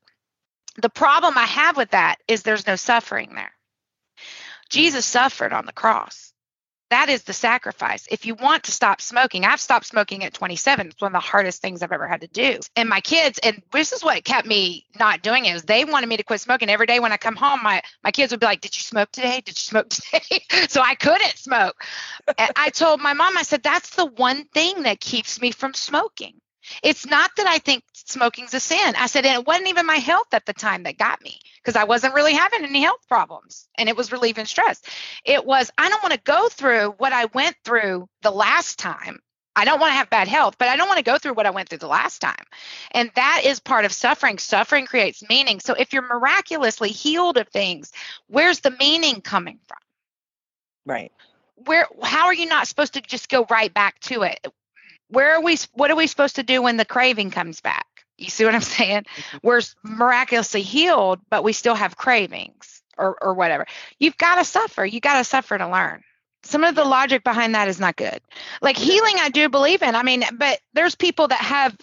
[0.82, 3.51] the problem I have with that is there's no suffering there.
[4.69, 6.34] Jesus suffered on the cross.
[6.89, 8.08] That is the sacrifice.
[8.10, 10.88] If you want to stop smoking, I've stopped smoking at 27.
[10.88, 12.60] It's one of the hardest things I've ever had to do.
[12.75, 16.08] And my kids, and this is what kept me not doing it, is they wanted
[16.08, 16.69] me to quit smoking.
[16.69, 19.12] Every day when I come home, my, my kids would be like, Did you smoke
[19.12, 19.41] today?
[19.45, 20.43] Did you smoke today?
[20.67, 21.84] so I couldn't smoke.
[22.38, 25.73] and I told my mom, I said, That's the one thing that keeps me from
[25.73, 26.34] smoking.
[26.84, 28.95] It's not that I think smoking's a sin.
[28.97, 31.75] I said, and it wasn't even my health at the time that got me because
[31.75, 34.82] I wasn't really having any health problems and it was relieving stress.
[35.25, 39.19] It was, I don't want to go through what I went through the last time.
[39.55, 41.45] I don't want to have bad health, but I don't want to go through what
[41.45, 42.45] I went through the last time.
[42.91, 44.38] And that is part of suffering.
[44.38, 45.60] Suffering creates meaning.
[45.60, 47.91] So if you're miraculously healed of things,
[48.27, 49.79] where's the meaning coming from?
[50.86, 51.12] Right.
[51.65, 54.47] Where how are you not supposed to just go right back to it?
[55.10, 57.86] Where are we what are we supposed to do when the craving comes back?
[58.17, 59.04] You see what i'm saying?
[59.04, 59.48] Mm-hmm.
[59.48, 63.65] we're miraculously healed but we still have cravings or or whatever.
[63.98, 64.86] You've got to suffer.
[64.86, 66.04] You got to suffer to learn.
[66.43, 68.19] Some of the logic behind that is not good.
[68.62, 69.95] Like healing i do believe in.
[69.95, 71.76] I mean but there's people that have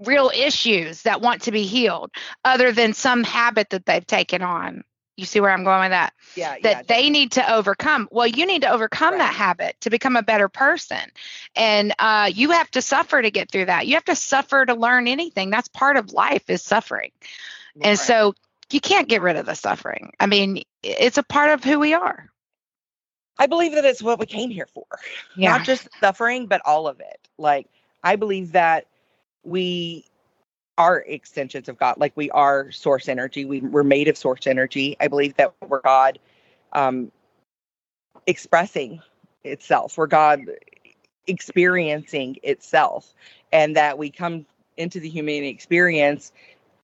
[0.00, 2.10] real issues that want to be healed
[2.44, 4.82] other than some habit that they've taken on
[5.20, 6.14] you see where I'm going with that?
[6.34, 6.56] Yeah.
[6.62, 8.08] That yeah, they need to overcome.
[8.10, 9.18] Well, you need to overcome right.
[9.18, 11.00] that habit to become a better person.
[11.54, 13.86] And uh, you have to suffer to get through that.
[13.86, 15.50] You have to suffer to learn anything.
[15.50, 17.12] That's part of life is suffering.
[17.76, 17.90] Right.
[17.90, 18.34] And so
[18.70, 20.12] you can't get rid of the suffering.
[20.18, 22.30] I mean, it's a part of who we are.
[23.38, 24.86] I believe that it's what we came here for.
[25.36, 25.56] Yeah.
[25.56, 27.28] Not just suffering, but all of it.
[27.38, 27.68] Like,
[28.02, 28.86] I believe that
[29.42, 30.04] we
[30.80, 31.96] are extensions of God.
[31.98, 33.44] Like we are source energy.
[33.44, 34.96] We, we're made of source energy.
[34.98, 36.18] I believe that we're God
[36.72, 37.12] um,
[38.26, 39.02] expressing
[39.44, 39.98] itself.
[39.98, 40.40] We're God
[41.26, 43.12] experiencing itself.
[43.52, 44.46] And that we come
[44.78, 46.32] into the human experience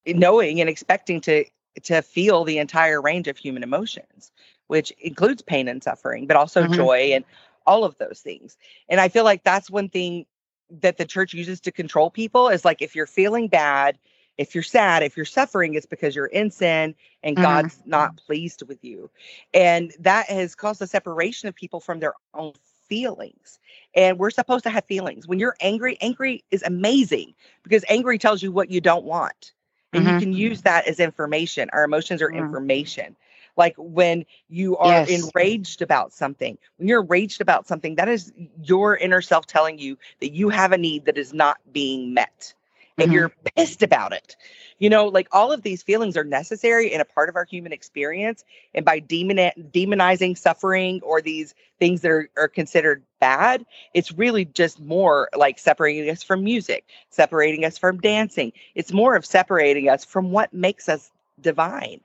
[0.07, 1.47] knowing and expecting to
[1.83, 4.31] to feel the entire range of human emotions,
[4.67, 6.75] which includes pain and suffering, but also mm-hmm.
[6.75, 7.25] joy and
[7.67, 8.57] all of those things.
[8.89, 10.27] And I feel like that's one thing
[10.71, 13.99] that the church uses to control people is like if you're feeling bad,
[14.39, 17.45] if you're sad, if you're suffering, it's because you're in sin and mm-hmm.
[17.45, 19.11] God's not pleased with you.
[19.55, 22.53] And that has caused a separation of people from their own
[22.89, 23.59] feelings.
[23.95, 25.27] And we're supposed to have feelings.
[25.27, 29.53] When you're angry, angry is amazing because angry tells you what you don't want.
[29.93, 30.15] And mm-hmm.
[30.15, 31.71] you can use that as information.
[31.73, 32.39] Our emotions are mm-hmm.
[32.39, 33.17] information.
[33.57, 35.09] Like when you are yes.
[35.09, 39.97] enraged about something, when you're enraged about something, that is your inner self telling you
[40.21, 42.55] that you have a need that is not being met
[42.99, 43.15] and mm-hmm.
[43.15, 44.37] you're pissed about it.
[44.79, 47.73] You know, like all of these feelings are necessary and a part of our human
[47.73, 48.45] experience.
[48.75, 53.65] And by demon- demonizing suffering or these things that are, are considered bad,
[53.95, 58.53] it's really just more like separating us from music, separating us from dancing.
[58.75, 62.01] It's more of separating us from what makes us divine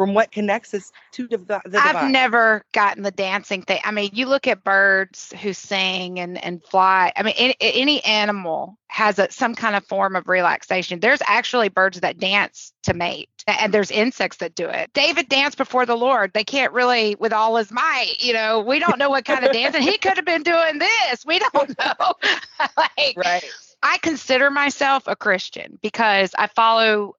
[0.00, 1.60] from what connects us to the divine.
[1.74, 3.80] I've never gotten the dancing thing.
[3.84, 7.12] I mean, you look at birds who sing and, and fly.
[7.14, 11.00] I mean, any, any animal has a, some kind of form of relaxation.
[11.00, 14.90] There's actually birds that dance to mate, and there's insects that do it.
[14.94, 16.32] David danced before the Lord.
[16.32, 19.52] They can't really, with all his might, you know, we don't know what kind of
[19.52, 19.82] dancing.
[19.82, 21.26] He could have been doing this.
[21.26, 22.14] We don't know.
[22.78, 23.44] like, right.
[23.82, 27.16] I consider myself a Christian because I follow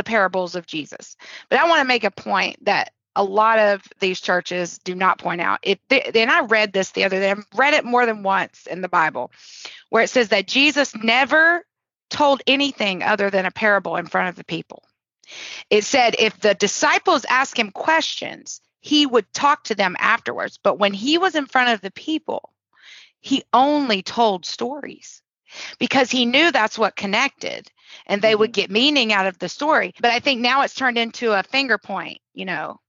[0.00, 1.14] the parables of Jesus.
[1.50, 5.18] But I want to make a point that a lot of these churches do not
[5.18, 5.78] point out it.
[5.90, 7.30] And I read this the other day.
[7.30, 9.30] I've read it more than once in the Bible,
[9.90, 11.66] where it says that Jesus never
[12.08, 14.82] told anything other than a parable in front of the people.
[15.68, 20.58] It said if the disciples asked him questions, he would talk to them afterwards.
[20.62, 22.50] But when he was in front of the people,
[23.20, 25.20] he only told stories
[25.78, 27.70] because he knew that's what connected
[28.06, 28.40] and they mm-hmm.
[28.40, 29.94] would get meaning out of the story.
[30.00, 32.80] But I think now it's turned into a finger point, you know.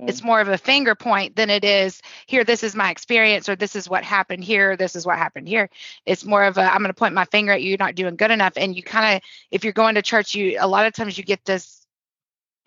[0.00, 0.08] Mm-hmm.
[0.08, 3.54] It's more of a finger point than it is here this is my experience or
[3.54, 5.70] this is what happened here, this is what happened here.
[6.04, 8.16] It's more of a I'm going to point my finger at you you're not doing
[8.16, 9.22] good enough and you kind of
[9.52, 11.86] if you're going to church you a lot of times you get this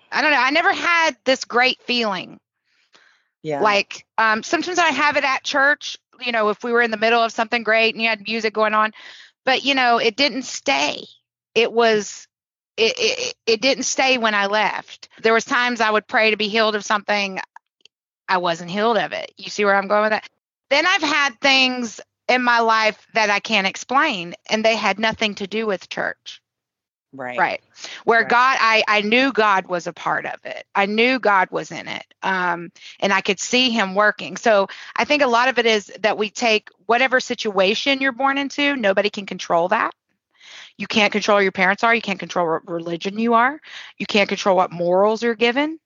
[0.10, 2.40] I don't know, I never had this great feeling.
[3.44, 3.60] Yeah.
[3.60, 6.98] Like um sometimes I have it at church, you know, if we were in the
[6.98, 8.94] middle of something great and you had music going on,
[9.48, 11.06] but you know, it didn't stay
[11.58, 12.28] it was
[12.78, 15.10] it, it, it didn't stay when I left.
[15.24, 17.40] There was times I would pray to be healed of something.
[18.30, 19.34] I wasn't healed of it.
[19.38, 20.30] You see where I'm going with that?
[20.70, 25.34] Then I've had things in my life that I can't explain, and they had nothing
[25.36, 26.44] to do with church.
[27.14, 27.38] Right.
[27.38, 27.62] Right.
[28.04, 28.30] Where right.
[28.30, 30.66] God, I, I knew God was a part of it.
[30.76, 32.06] I knew God was in it.
[32.22, 34.38] Um, and I could see him working.
[34.38, 38.38] So I think a lot of it is that we take whatever situation you're born
[38.38, 39.94] into, nobody can control that.
[40.78, 41.96] You can't control your parents are.
[41.96, 43.60] You can't control what religion you are.
[43.98, 45.80] You can't control what morals you're given.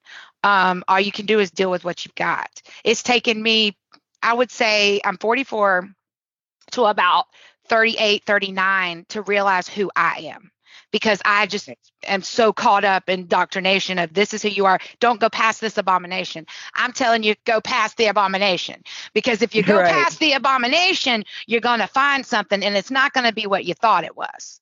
[0.44, 2.50] Um, all you can do is deal with what you've got.
[2.84, 3.78] It's taken me,
[4.22, 5.88] I would say, I'm 44
[6.72, 7.26] to about
[7.70, 10.51] 38, 39 to realize who I am
[10.92, 11.70] because I just
[12.06, 14.80] am so caught up in doctrination of this is who you are.
[15.00, 16.46] Don't go past this abomination.
[16.76, 19.92] I'm telling you, go past the abomination because if you go right.
[19.92, 23.66] past the abomination, you're going to find something and it's not going to be what
[23.66, 24.60] you thought it was.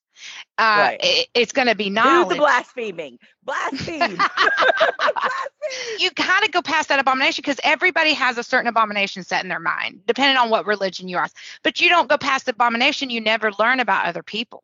[0.58, 1.00] Uh, right.
[1.02, 2.30] it, it's going to be knowledge.
[2.30, 3.18] Do the blaspheming.
[3.44, 4.20] Blaspheme.
[6.00, 9.50] you kind of go past that abomination because everybody has a certain abomination set in
[9.50, 11.30] their mind, depending on what religion you are.
[11.64, 14.64] But you don't go past the abomination, you never learn about other people.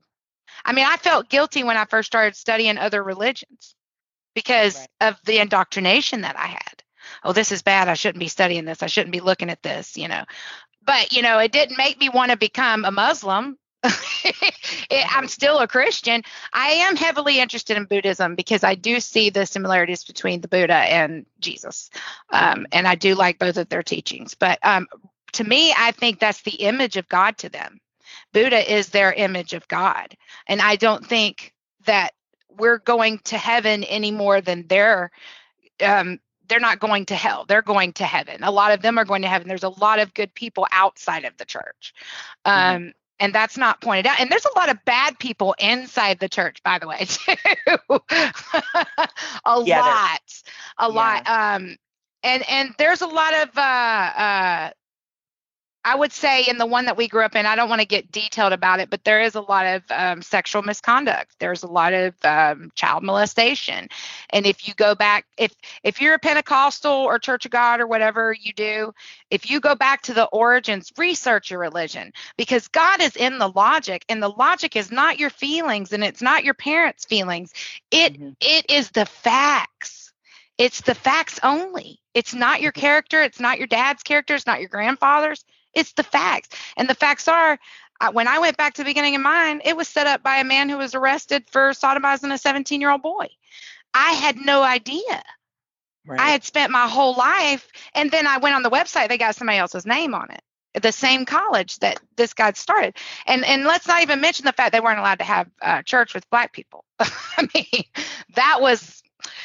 [0.65, 3.75] I mean, I felt guilty when I first started studying other religions
[4.33, 5.09] because right.
[5.09, 6.83] of the indoctrination that I had.
[7.23, 7.87] Oh, this is bad.
[7.87, 8.83] I shouldn't be studying this.
[8.83, 10.23] I shouldn't be looking at this, you know.
[10.83, 13.57] But, you know, it didn't make me want to become a Muslim
[14.91, 16.23] I'm still a Christian.
[16.53, 20.73] I am heavily interested in Buddhism because I do see the similarities between the Buddha
[20.73, 21.89] and Jesus.
[22.31, 24.35] Um, and I do like both of their teachings.
[24.35, 24.87] But um,
[25.33, 27.79] to me, I think that's the image of God to them.
[28.33, 30.15] Buddha is their image of God.
[30.47, 31.53] And I don't think
[31.85, 32.13] that
[32.49, 35.11] we're going to heaven any more than they're.
[35.83, 37.45] Um, they're not going to hell.
[37.47, 38.43] They're going to heaven.
[38.43, 39.47] A lot of them are going to heaven.
[39.47, 41.93] There's a lot of good people outside of the church.
[42.45, 42.75] Mm-hmm.
[42.75, 44.19] Um, and that's not pointed out.
[44.19, 47.33] And there's a lot of bad people inside the church, by the way, too.
[47.89, 50.19] a yeah, lot,
[50.77, 50.87] a yeah.
[50.87, 51.27] lot.
[51.27, 51.77] Um,
[52.23, 54.69] and and there's a lot of uh, uh,
[55.85, 57.87] I would say in the one that we grew up in, I don't want to
[57.87, 61.35] get detailed about it, but there is a lot of um, sexual misconduct.
[61.39, 63.87] There's a lot of um, child molestation,
[64.31, 67.85] and if you go back, if if you're a Pentecostal or Church of God or
[67.85, 68.93] whatever you do,
[69.29, 73.49] if you go back to the origins, research your religion because God is in the
[73.49, 77.53] logic, and the logic is not your feelings and it's not your parents' feelings.
[77.91, 78.29] It, mm-hmm.
[78.41, 80.11] it is the facts.
[80.57, 81.99] It's the facts only.
[82.13, 83.21] It's not your character.
[83.21, 84.33] It's not your dad's character.
[84.33, 85.43] It's not your grandfather's
[85.75, 86.49] it's the facts.
[86.77, 87.59] And the facts are
[88.11, 90.43] when I went back to the beginning of mine, it was set up by a
[90.43, 93.27] man who was arrested for sodomizing a 17 year old boy.
[93.93, 95.23] I had no idea.
[96.05, 96.19] Right.
[96.19, 99.09] I had spent my whole life, and then I went on the website.
[99.09, 102.95] They got somebody else's name on it, the same college that this guy started.
[103.25, 106.13] And and let's not even mention the fact they weren't allowed to have uh, church
[106.13, 106.85] with black people.
[106.99, 107.85] I mean,
[108.35, 109.01] that was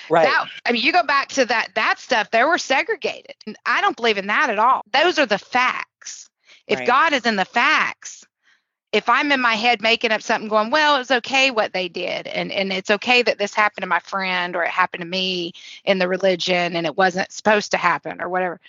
[0.09, 0.25] Right.
[0.25, 3.35] That, I mean, you go back to that that stuff, they were segregated.
[3.67, 4.83] I don't believe in that at all.
[4.93, 6.29] Those are the facts.
[6.67, 6.87] If right.
[6.87, 8.25] God is in the facts,
[8.93, 11.89] if I'm in my head making up something going, well, it was okay what they
[11.89, 15.07] did, and, and it's okay that this happened to my friend or it happened to
[15.07, 15.53] me
[15.85, 18.61] in the religion and it wasn't supposed to happen or whatever.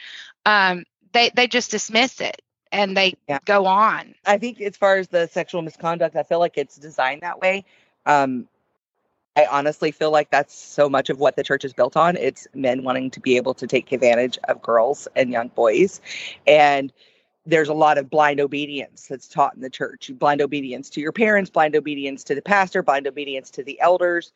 [0.45, 3.39] Um, they they just dismiss it and they yeah.
[3.45, 4.15] go on.
[4.25, 7.65] I think as far as the sexual misconduct, I feel like it's designed that way.
[8.05, 8.47] Um,
[9.35, 12.17] I honestly feel like that's so much of what the church is built on.
[12.17, 16.01] It's men wanting to be able to take advantage of girls and young boys.
[16.45, 16.91] And
[17.45, 21.13] there's a lot of blind obedience that's taught in the church blind obedience to your
[21.13, 24.33] parents, blind obedience to the pastor, blind obedience to the elders.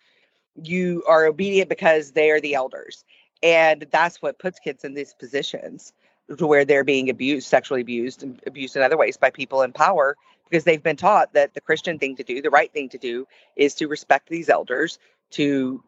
[0.62, 3.04] You are obedient because they are the elders.
[3.44, 5.92] And that's what puts kids in these positions
[6.38, 9.72] to where they're being abused, sexually abused, and abused in other ways by people in
[9.72, 10.16] power
[10.50, 13.28] because they've been taught that the Christian thing to do, the right thing to do,
[13.56, 15.00] is to respect these elders,
[15.32, 15.84] to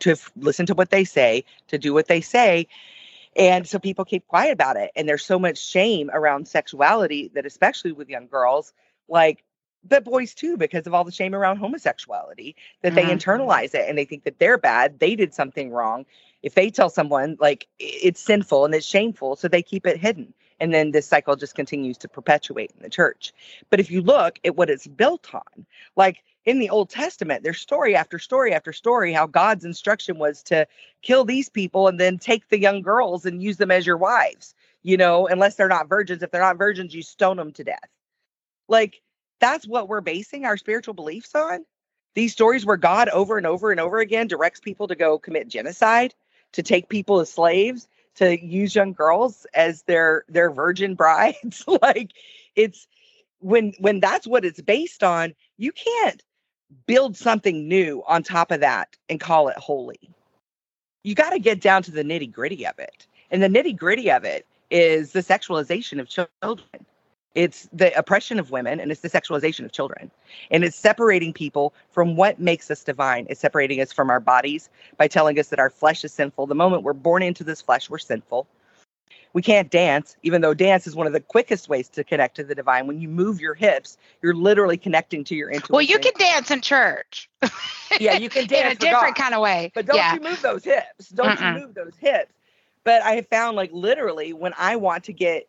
[0.00, 2.66] to f- listen to what they say, to do what they say.
[3.36, 4.90] And so people keep quiet about it.
[4.96, 8.72] And there's so much shame around sexuality that, especially with young girls,
[9.08, 9.42] like
[9.88, 13.18] but boys too, because of all the shame around homosexuality, that they Mhm.
[13.18, 16.06] internalize it and they think that they're bad, they did something wrong.
[16.46, 20.32] If they tell someone, like it's sinful and it's shameful, so they keep it hidden.
[20.60, 23.32] And then this cycle just continues to perpetuate in the church.
[23.68, 27.58] But if you look at what it's built on, like in the Old Testament, there's
[27.58, 30.68] story after story after story how God's instruction was to
[31.02, 34.54] kill these people and then take the young girls and use them as your wives,
[34.84, 36.22] you know, unless they're not virgins.
[36.22, 37.90] If they're not virgins, you stone them to death.
[38.68, 39.02] Like
[39.40, 41.66] that's what we're basing our spiritual beliefs on.
[42.14, 45.48] These stories where God over and over and over again directs people to go commit
[45.48, 46.14] genocide,
[46.56, 51.64] to take people as slaves, to use young girls as their their virgin brides.
[51.82, 52.12] like
[52.56, 52.88] it's
[53.40, 56.22] when when that's what it's based on, you can't
[56.86, 60.00] build something new on top of that and call it holy.
[61.04, 63.06] You got to get down to the nitty gritty of it.
[63.30, 66.86] And the nitty gritty of it is the sexualization of children.
[67.36, 70.10] It's the oppression of women and it's the sexualization of children.
[70.50, 73.26] And it's separating people from what makes us divine.
[73.28, 76.46] It's separating us from our bodies by telling us that our flesh is sinful.
[76.46, 78.46] The moment we're born into this flesh, we're sinful.
[79.34, 82.44] We can't dance, even though dance is one of the quickest ways to connect to
[82.44, 82.86] the divine.
[82.86, 85.74] When you move your hips, you're literally connecting to your intuition.
[85.74, 87.28] Well, you can dance in church.
[88.00, 89.22] yeah, you can dance in a different God.
[89.22, 89.72] kind of way.
[89.74, 90.14] But don't yeah.
[90.14, 91.10] you move those hips.
[91.10, 91.54] Don't Mm-mm.
[91.54, 92.32] you move those hips.
[92.82, 95.46] But I have found like literally when I want to get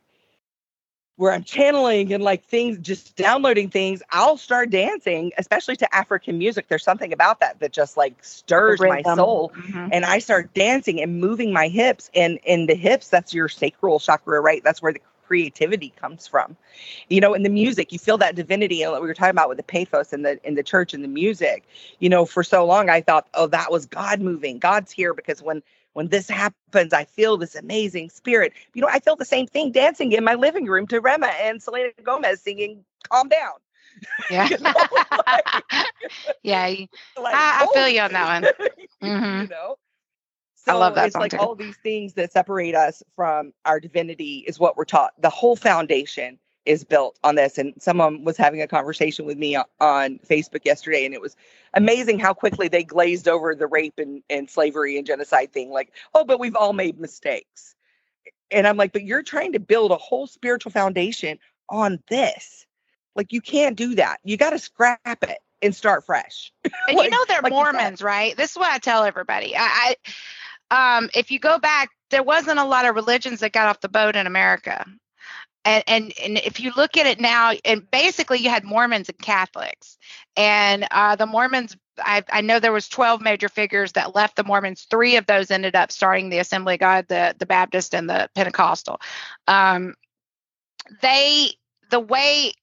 [1.18, 6.38] where I'm channeling and like things, just downloading things, I'll start dancing, especially to African
[6.38, 6.68] music.
[6.68, 9.52] There's something about that that just like stirs my soul.
[9.56, 9.90] Mhm.
[9.92, 12.10] And I start dancing and moving my hips.
[12.16, 14.64] And in the hips, that's your sacral chakra, right?
[14.64, 16.56] That's where the creativity comes from.
[17.10, 19.50] You know, in the music, you feel that divinity and what we were talking about
[19.50, 21.64] with the pathos in the in the church and the music.
[22.00, 24.60] You know, for so long I thought, oh, that was God moving.
[24.60, 25.64] God's here because when
[25.98, 28.54] when this happens, I feel this amazing spirit.
[28.76, 31.60] You know, I felt the same thing dancing in my living room to Rema and
[31.62, 33.54] Selena Gomez singing "Calm Down."
[34.30, 34.48] Yeah.
[34.52, 34.74] You know,
[35.28, 35.64] like-
[36.44, 36.68] yeah.
[37.20, 38.70] Like, I- I feel you on that one.
[39.02, 39.50] you Mhm.
[39.50, 39.78] know,
[40.68, 41.38] I love that it's like too.
[41.40, 45.20] all these things that separate us from our divinity is what we're taught.
[45.20, 47.58] The whole foundation is built on this.
[47.58, 51.36] And someone was having a conversation with me on, Facebook yesterday, and it was
[51.74, 55.72] amazing how quickly they glazed over the rape and, and slavery and genocide thing.
[55.72, 57.74] Like, oh, but we've all made mistakes.
[58.52, 62.66] And I'm like, but you're trying to build a whole spiritual foundation on this.
[63.16, 64.18] Like, you can't do that.
[64.24, 66.52] You got to scrap it and start fresh.
[66.64, 67.52] And Like- you know they're like.
[67.52, 68.36] Mormons, right?
[68.36, 69.56] This is what I tell everybody.
[69.56, 69.96] I,
[70.72, 73.80] I um if you go back, there wasn't a lot of religions that got off
[73.80, 74.86] the boat in America.
[75.68, 79.20] And, and and if you look at it now, and basically you had Mormons and
[79.20, 79.98] Catholics,
[80.38, 84.46] and uh, the Mormons, I, I know there was 12 major figures that left the
[84.46, 84.88] Mormons.
[84.90, 88.30] Three of those ended up starting the Assembly of God, the the Baptist, and the
[88.34, 89.02] Pentecostal.
[89.46, 89.96] Um,
[91.02, 91.50] they
[91.90, 92.54] the way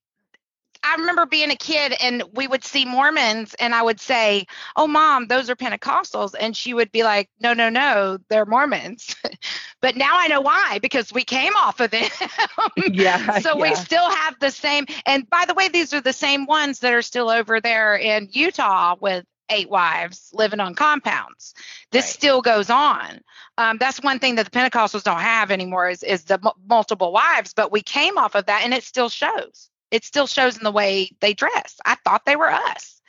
[0.85, 4.87] I remember being a kid and we would see Mormons and I would say, "Oh
[4.87, 9.16] mom, those are Pentecostals." And she would be like, "No, no, no, they're Mormons."
[9.81, 12.09] but now I know why because we came off of them.
[12.92, 13.40] yeah.
[13.40, 16.81] so we still have the same and by the way, these are the same ones
[16.81, 21.55] that are still over there in Utah with eight wives living on compounds.
[21.90, 22.14] This Right.
[22.14, 23.20] still goes on.
[23.59, 27.12] Um, that's one thing that the Pentecostals don't have anymore is, is the mu- multiple
[27.12, 29.70] wives, but we came off of that and it still shows.
[29.94, 31.78] It still shows in the way they dress.
[31.87, 33.00] I thought they were us.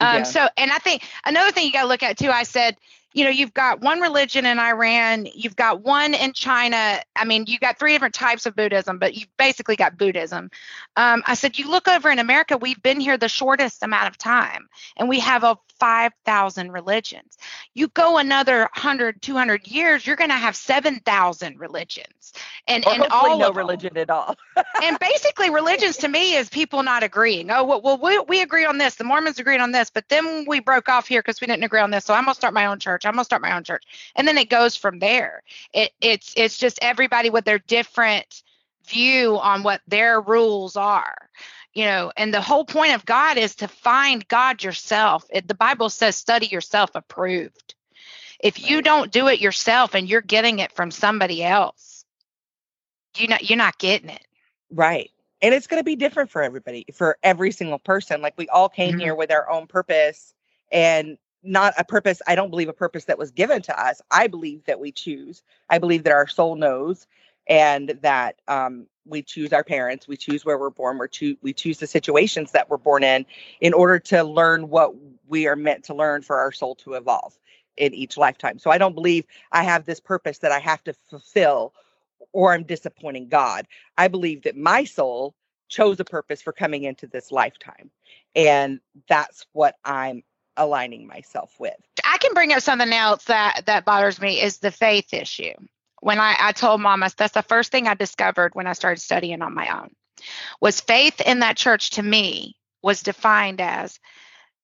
[0.00, 0.22] Um, Yeah.
[0.22, 2.76] So, and I think another thing you got to look at too, I said,
[3.12, 7.00] you know, you've got one religion in Iran, you've got one in China.
[7.16, 10.50] I mean, you've got three different types of Buddhism, but you've basically got Buddhism.
[10.96, 14.18] Um, I said, you look over in America, we've been here the shortest amount of
[14.18, 17.38] time, and we have a 5,000 religions.
[17.74, 22.32] You go another 100, 200 years, you're going to have 7,000 religions.
[22.68, 24.36] And, Or and all no religion at all.
[24.82, 28.64] and basically religions to me is people not agreeing oh well, well we, we agree
[28.64, 31.46] on this the mormons agreed on this but then we broke off here because we
[31.46, 33.24] didn't agree on this so i'm going to start my own church i'm going to
[33.24, 33.84] start my own church.
[34.14, 35.42] And then it goes from there.
[35.72, 38.42] It, it's it's just everybody with their different
[38.86, 41.28] view on what their rules are
[41.72, 42.10] you know.
[42.16, 45.24] And the whole point of god is to find god yourself.
[45.30, 47.74] It, the bible says study yourself approved.
[48.40, 51.90] If you don't do it yourself and you're getting it from somebody else
[53.16, 54.24] you not you're not getting it.
[54.70, 55.10] Right.
[55.42, 58.20] And it's going to be different for everybody for every single person.
[58.20, 59.00] Like we all came mm-hmm.
[59.00, 60.34] here with our own purpose
[60.70, 64.00] and not a purpose i don't believe a purpose that was given to us.
[64.10, 65.42] I believe that we choose.
[65.68, 67.06] I believe that our soul knows
[67.48, 71.52] and that um, we choose our parents we choose where we're born we choose we
[71.52, 73.24] choose the situations that we're born in
[73.60, 74.94] in order to learn what
[75.28, 77.38] we are meant to learn for our soul to evolve
[77.76, 78.58] in each lifetime.
[78.58, 81.72] So i don't believe i have this purpose that i have to fulfill
[82.32, 83.66] or i'm disappointing god.
[83.96, 85.34] I believe that my soul
[85.68, 87.90] chose a purpose for coming into this lifetime
[88.36, 90.22] and that's what i'm
[90.60, 94.70] aligning myself with i can bring up something else that that bothers me is the
[94.70, 95.54] faith issue
[96.00, 99.42] when I, I told mama that's the first thing I discovered when I started studying
[99.42, 99.90] on my own
[100.60, 103.98] was faith in that church to me was defined as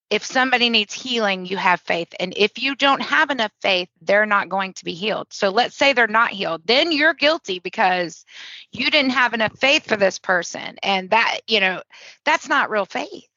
[0.09, 2.13] if somebody needs healing, you have faith.
[2.19, 5.27] And if you don't have enough faith, they're not going to be healed.
[5.31, 8.23] So let's say they're not healed, then you're guilty because
[8.71, 10.77] you didn't have enough faith for this person.
[10.81, 11.81] And that, you know,
[12.23, 13.27] that's not real faith.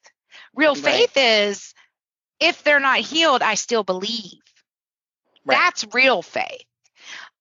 [0.55, 0.83] Real right.
[0.83, 1.73] faith is
[2.41, 4.41] if they're not healed, I still believe.
[5.45, 5.55] Right.
[5.55, 6.65] That's real faith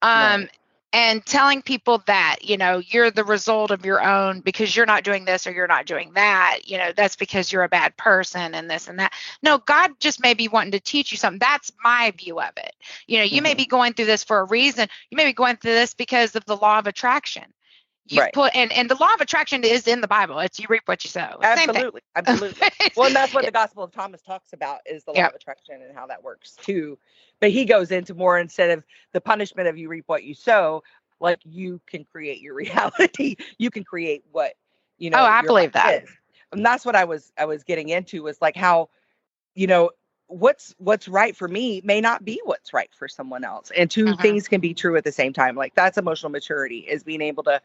[0.03, 0.51] um, right.
[0.92, 5.05] and telling people that you know you're the result of your own because you're not
[5.05, 8.55] doing this or you're not doing that you know that's because you're a bad person
[8.55, 11.72] and this and that no god just may be wanting to teach you something that's
[11.84, 12.74] my view of it
[13.07, 13.44] you know you mm-hmm.
[13.44, 16.34] may be going through this for a reason you may be going through this because
[16.34, 17.44] of the law of attraction
[18.11, 18.32] you right.
[18.32, 20.38] put and and the law of attraction is in the bible.
[20.38, 21.38] It's you reap what you sow.
[21.42, 22.00] Absolutely.
[22.16, 22.68] Absolutely.
[22.96, 25.30] Well and that's what the gospel of thomas talks about is the law yep.
[25.30, 26.98] of attraction and how that works too.
[27.40, 30.82] But he goes into more instead of the punishment of you reap what you sow
[31.20, 33.36] like you can create your reality.
[33.58, 34.54] You can create what
[35.00, 36.04] you know oh i believe that.
[36.04, 36.11] is.
[36.52, 38.88] and that's what i was i was getting into was like how
[39.54, 39.90] you know
[40.30, 43.70] what's what's right for me may not be what's right for someone else.
[43.76, 44.22] And 2 uh-huh.
[44.22, 45.56] things can be true at the same time.
[45.56, 47.60] Like that's emotional maturity is being able to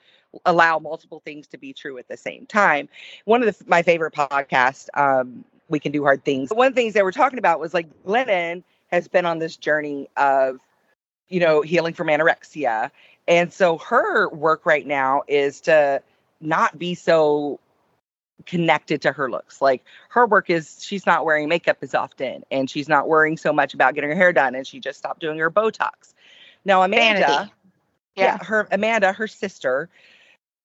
[0.45, 2.89] allow multiple things to be true at the same time.
[3.25, 6.81] One of the, my favorite podcasts um, we can do hard things one of the
[6.81, 10.59] things they were talking about was like glennon has been on this journey of
[11.29, 12.91] you know healing from anorexia.
[13.27, 16.01] And so her work right now is to
[16.41, 17.59] not be so
[18.45, 19.61] connected to her looks.
[19.61, 23.53] Like her work is she's not wearing makeup as often and she's not worrying so
[23.53, 26.13] much about getting her hair done and she just stopped doing her Botox.
[26.63, 27.51] Now Amanda,
[28.15, 28.37] yeah.
[28.37, 29.89] yeah, her Amanda, her sister,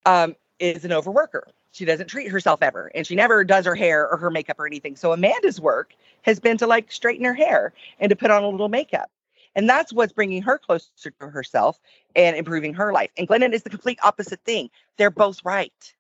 [0.07, 1.43] um, is an overworker.
[1.73, 4.67] She doesn't treat herself ever and she never does her hair or her makeup or
[4.67, 4.97] anything.
[4.97, 8.49] So Amanda's work has been to like straighten her hair and to put on a
[8.49, 9.11] little makeup.
[9.57, 11.81] And that's what's bringing her closer to herself
[12.15, 13.11] and improving her life.
[13.17, 14.71] And Glennon is the complete opposite thing.
[14.97, 15.95] They're both right.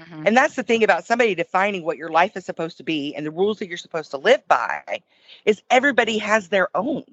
[0.00, 0.26] Mm-hmm.
[0.26, 3.26] And that's the thing about somebody defining what your life is supposed to be and
[3.26, 5.02] the rules that you're supposed to live by
[5.44, 7.04] is everybody has their own.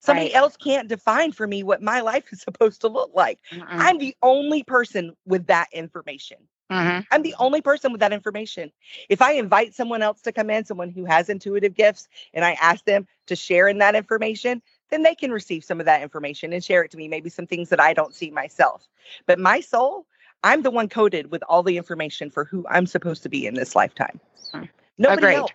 [0.00, 0.36] Somebody right.
[0.36, 3.38] else can't define for me what my life is supposed to look like.
[3.50, 3.66] Mm-mm.
[3.68, 6.38] I'm the only person with that information.
[6.72, 7.00] Mm-hmm.
[7.10, 8.72] I'm the only person with that information.
[9.08, 12.52] If I invite someone else to come in, someone who has intuitive gifts, and I
[12.52, 16.52] ask them to share in that information, then they can receive some of that information
[16.52, 18.88] and share it to me, maybe some things that I don't see myself.
[19.26, 20.06] But my soul,
[20.44, 23.54] I'm the one coded with all the information for who I'm supposed to be in
[23.54, 24.20] this lifetime.
[24.52, 24.64] Hmm.
[24.98, 25.36] Nobody Agreed.
[25.36, 25.50] else.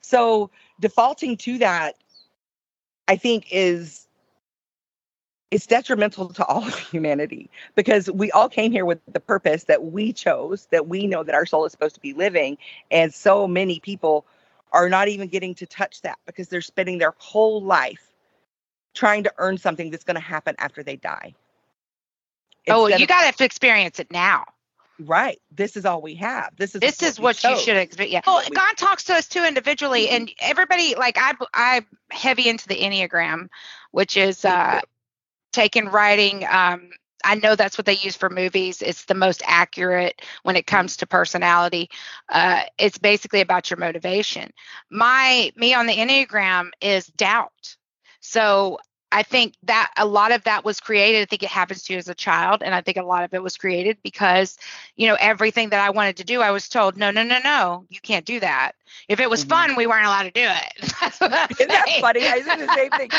[0.00, 0.50] So
[0.80, 1.96] defaulting to that,
[3.08, 4.06] I think is
[5.50, 9.84] it's detrimental to all of humanity because we all came here with the purpose that
[9.84, 12.58] we chose, that we know that our soul is supposed to be living.
[12.90, 14.26] And so many people
[14.72, 18.12] are not even getting to touch that because they're spending their whole life
[18.94, 21.34] trying to earn something that's going to happen after they die
[22.68, 24.44] oh, you got to experience it now.
[24.98, 25.40] Right.
[25.50, 26.54] This is all we have.
[26.56, 27.58] This is this what is what chose.
[27.58, 28.10] you should expect.
[28.10, 28.20] Yeah.
[28.26, 30.14] Well, God talks to us too individually, mm-hmm.
[30.14, 33.48] and everybody like I I heavy into the Enneagram,
[33.90, 34.80] which is uh
[35.52, 36.44] taking writing.
[36.48, 36.90] Um,
[37.24, 38.82] I know that's what they use for movies.
[38.82, 41.88] It's the most accurate when it comes to personality.
[42.28, 44.52] Uh, it's basically about your motivation.
[44.90, 47.76] My me on the Enneagram is doubt.
[48.20, 48.78] So
[49.14, 51.22] I think that a lot of that was created.
[51.22, 52.64] I think it happens to you as a child.
[52.64, 54.58] And I think a lot of it was created because,
[54.96, 57.86] you know, everything that I wanted to do, I was told, no, no, no, no,
[57.90, 58.72] you can't do that.
[59.08, 59.50] If it was mm-hmm.
[59.50, 60.92] fun, we weren't allowed to do it.
[61.00, 62.26] That's Isn't that funny?
[62.26, 63.10] I said the same thing.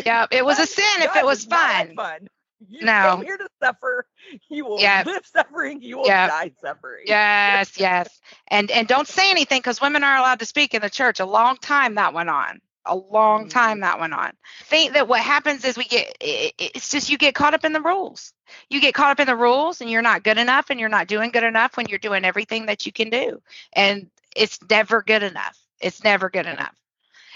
[0.06, 1.96] yeah, it was a sin if it was fun.
[1.96, 2.28] fun.
[2.68, 3.22] You no.
[3.24, 4.06] here to suffer.
[4.48, 5.02] You will yeah.
[5.04, 5.82] live suffering.
[5.82, 6.28] You will yeah.
[6.28, 7.04] die suffering.
[7.06, 8.20] Yes, yes.
[8.48, 11.20] And and don't say anything because women are allowed to speak in the church.
[11.20, 13.50] A long time that went on a long mm-hmm.
[13.50, 14.32] time that went on.
[14.64, 17.80] Think that what happens is we get it's just you get caught up in the
[17.80, 18.32] rules.
[18.70, 21.08] You get caught up in the rules and you're not good enough and you're not
[21.08, 23.40] doing good enough when you're doing everything that you can do.
[23.72, 25.58] And it's never good enough.
[25.80, 26.74] It's never good enough.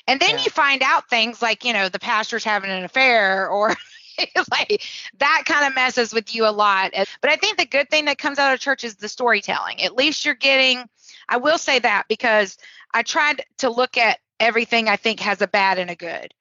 [0.07, 0.45] And then yeah.
[0.45, 3.75] you find out things like, you know, the pastor's having an affair or
[4.51, 4.83] like
[5.19, 6.93] that kind of messes with you a lot.
[7.21, 9.83] But I think the good thing that comes out of church is the storytelling.
[9.83, 10.89] At least you're getting,
[11.29, 12.59] I will say that because
[12.93, 16.35] I tried to look at everything I think has a bad and a good.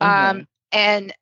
[0.00, 0.38] Mm-hmm.
[0.38, 1.14] Um, and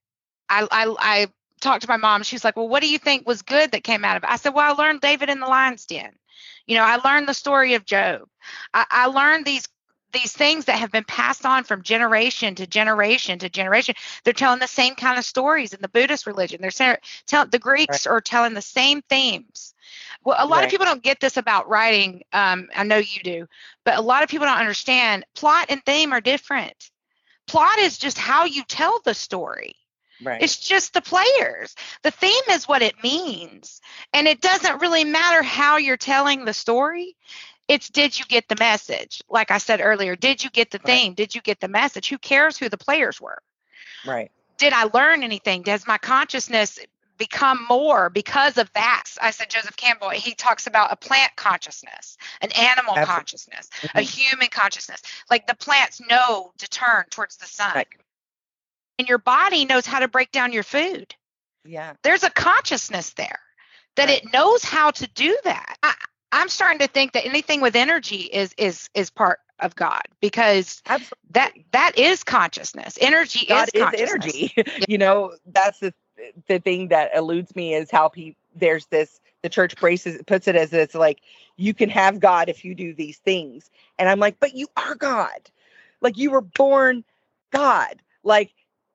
[0.49, 1.27] I, I, I
[1.61, 2.23] talked to my mom.
[2.25, 4.31] She's like, well, what do you think was good that came out of it?
[4.31, 6.13] I said, well, I learned David in the lion's den.
[6.67, 8.23] You know, I learned the story of Job.
[8.75, 9.69] I, I learned these
[10.13, 13.95] these things that have been passed on from generation to generation to generation.
[14.25, 16.61] They're telling the same kind of stories in the Buddhist religion.
[16.61, 18.13] They're telling the Greeks right.
[18.13, 19.73] are telling the same themes.
[20.25, 20.65] Well, a lot right.
[20.65, 22.23] of people don't get this about writing.
[22.33, 23.49] Um, I know you do,
[23.85, 26.91] but a lot of people don't understand plot and theme are different.
[27.47, 29.75] Plot is just how you tell the story.
[30.23, 30.41] Right.
[30.41, 31.75] It's just the players.
[32.03, 33.81] The theme is what it means.
[34.13, 37.17] And it doesn't really matter how you're telling the story.
[37.69, 39.23] It's did you get the message?
[39.29, 41.11] Like I said earlier, did you get the theme?
[41.11, 41.17] Right.
[41.17, 42.09] Did you get the message?
[42.09, 43.39] Who cares who the players were?
[44.07, 44.31] Right.
[44.59, 45.63] Did I learn anything?
[45.63, 46.79] Does my consciousness
[47.19, 49.05] become more because of that.
[49.21, 53.15] I said Joseph Campbell, he talks about a plant consciousness, an animal Absolutely.
[53.15, 53.99] consciousness, mm-hmm.
[53.99, 55.03] a human consciousness.
[55.31, 57.73] Like the plants know to turn towards the sun.
[57.75, 57.89] Right
[58.99, 61.15] and your body knows how to break down your food.
[61.65, 61.95] Yeah.
[62.03, 63.41] There's a consciousness there
[63.97, 64.23] that right.
[64.23, 65.77] it knows how to do that.
[65.83, 65.95] I,
[66.31, 70.83] I'm starting to think that anything with energy is is is part of God because
[70.87, 71.19] Absolutely.
[71.33, 72.97] that that is consciousness.
[73.01, 74.55] Energy God is, is energy.
[74.89, 75.93] you know, that's the
[76.47, 78.11] the thing that eludes me is how
[78.55, 81.21] there's this the church braces puts it as it's like
[81.57, 83.71] you can have God if you do these things.
[83.99, 85.51] And I'm like, but you are God.
[86.01, 87.05] Like you were born
[87.51, 88.01] God.
[88.23, 88.53] Like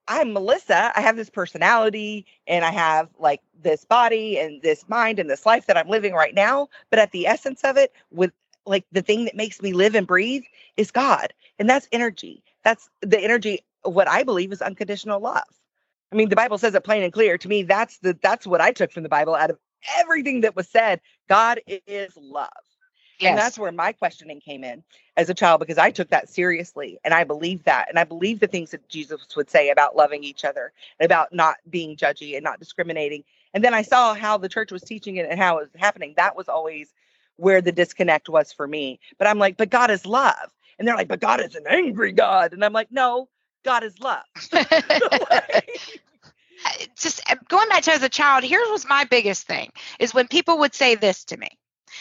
[0.08, 0.92] I'm Melissa.
[0.96, 5.46] I have this personality and I have like this body and this mind and this
[5.46, 6.70] life that I'm living right now.
[6.90, 8.32] But at the essence of it, with
[8.66, 10.44] like the thing that makes me live and breathe
[10.78, 11.34] is God.
[11.60, 12.44] And that's energy.
[12.64, 15.44] That's the energy, what I believe is unconditional love.
[16.12, 17.38] I mean, the Bible says it plain and clear.
[17.38, 19.58] To me, that's the that's what I took from the Bible out of
[19.98, 21.02] everything that was said.
[21.28, 22.50] God is love.
[23.20, 23.30] Yes.
[23.30, 24.84] And that's where my questioning came in
[25.16, 27.90] as a child because I took that seriously and I believe that.
[27.90, 31.34] And I believe the things that Jesus would say about loving each other and about
[31.34, 33.24] not being judgy and not discriminating.
[33.56, 36.14] And then I saw how the church was teaching it and how it was happening.
[36.16, 36.94] That was always
[37.38, 39.00] where the disconnect was for me.
[39.18, 40.54] But I'm like, but God is love.
[40.78, 42.54] And they're like, but God is an angry God.
[42.54, 43.30] And I'm like, no,
[43.68, 44.24] God is love.
[46.98, 50.28] Just uh, going back to as a child, here was my biggest thing is when
[50.28, 51.50] people would say this to me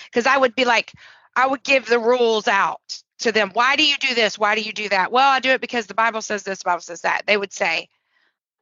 [0.04, 0.92] because I would be like,
[1.34, 3.50] I would give the rules out to them.
[3.52, 4.38] Why do you do this?
[4.38, 5.10] Why do you do that?
[5.10, 7.22] Well, I do it because the Bible says this, the Bible says that.
[7.26, 7.88] They would say,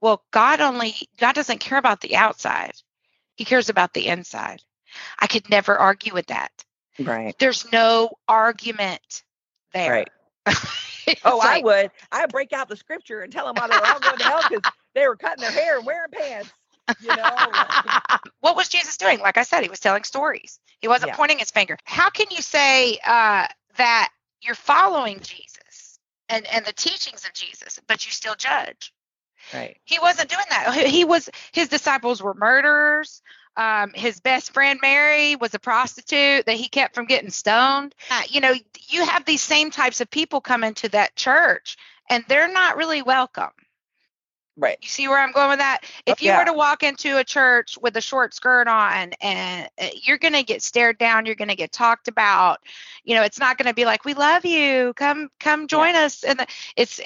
[0.01, 2.73] well, God only, God doesn't care about the outside.
[3.37, 4.63] He cares about the inside.
[5.19, 6.51] I could never argue with that.
[6.99, 7.35] Right.
[7.39, 9.23] There's no argument
[9.73, 9.91] there.
[10.47, 10.57] Right.
[11.25, 11.91] oh, like, I would.
[12.13, 14.25] I would break out the scripture and tell them why they were all going to
[14.25, 16.53] hell because they were cutting their hair and wearing pants.
[17.01, 17.37] You know,
[18.41, 19.19] what was Jesus doing?
[19.21, 20.61] Like I said, he was telling stories.
[20.81, 21.17] He wasn't yeah.
[21.17, 21.79] pointing his finger.
[21.85, 23.47] How can you say uh,
[23.77, 24.11] that
[24.43, 25.99] you're following Jesus
[26.29, 28.93] and and the teachings of Jesus, but you still judge?
[29.53, 29.79] Right.
[29.85, 30.87] He wasn't doing that.
[30.87, 31.31] He was.
[31.53, 33.23] His disciples were murderers.
[33.57, 37.95] Um, his best friend Mary was a prostitute that he kept from getting stoned.
[38.11, 38.55] Uh, you know,
[38.89, 41.77] you have these same types of people come into that church,
[42.11, 43.51] and they're not really welcome.
[44.57, 44.79] Right.
[44.81, 45.81] You see where I'm going with that?
[46.07, 46.39] If you yeah.
[46.39, 50.35] were to walk into a church with a short skirt on and uh, you're going
[50.35, 52.61] to get stared down, you're going to get talked about.
[53.03, 54.93] You know, it's not going to be like, "We love you.
[54.95, 56.05] Come come join yeah.
[56.05, 56.47] us." And
[56.77, 57.01] it's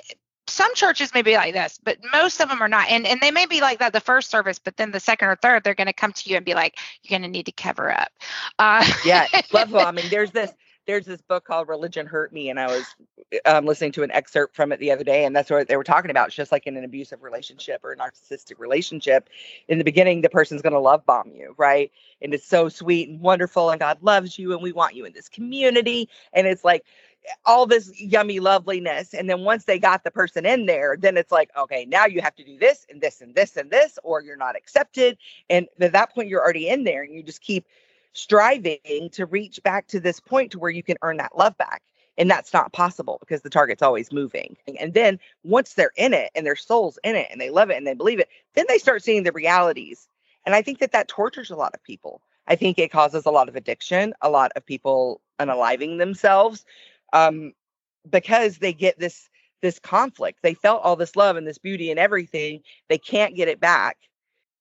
[0.48, 2.88] some churches may be like this, but most of them are not.
[2.88, 5.36] And and they may be like that the first service, but then the second or
[5.36, 7.52] third, they're going to come to you and be like, "You're going to need to
[7.52, 8.10] cover up."
[8.58, 10.04] Uh, yeah, love bombing.
[10.10, 10.52] There's this
[10.88, 12.86] there's this book called Religion Hurt Me, and I was
[13.44, 15.84] um, listening to an excerpt from it the other day, and that's what they were
[15.84, 16.28] talking about.
[16.28, 19.28] It's just like in an abusive relationship or a narcissistic relationship,
[19.68, 21.92] in the beginning, the person's going to love bomb you, right?
[22.22, 25.12] And it's so sweet and wonderful, and God loves you, and we want you in
[25.12, 26.86] this community, and it's like
[27.44, 29.14] all this yummy loveliness.
[29.14, 32.20] And then once they got the person in there, then it's like, okay, now you
[32.20, 35.18] have to do this and this and this and this, or you're not accepted.
[35.50, 37.66] And at that point, you're already in there, and you just keep
[38.12, 41.82] striving to reach back to this point to where you can earn that love back.
[42.16, 44.56] And that's not possible because the target's always moving.
[44.80, 47.76] And then once they're in it and their soul's in it and they love it
[47.76, 50.08] and they believe it, then they start seeing the realities.
[50.44, 52.20] And I think that that tortures a lot of people.
[52.48, 56.64] I think it causes a lot of addiction, a lot of people unaliving themselves
[57.12, 57.52] um,
[58.08, 59.28] because they get this
[59.60, 60.38] this conflict.
[60.42, 62.62] They felt all this love and this beauty and everything.
[62.88, 63.96] They can't get it back.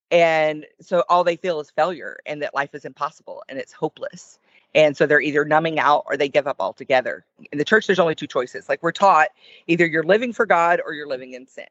[0.09, 4.39] And so all they feel is failure and that life is impossible and it's hopeless.
[4.73, 7.25] And so they're either numbing out or they give up altogether.
[7.51, 8.69] In the church, there's only two choices.
[8.69, 9.29] Like we're taught
[9.67, 11.67] either you're living for God or you're living in sin.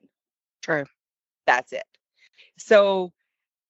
[0.63, 0.85] True.
[1.47, 1.85] That's it.
[2.59, 3.13] So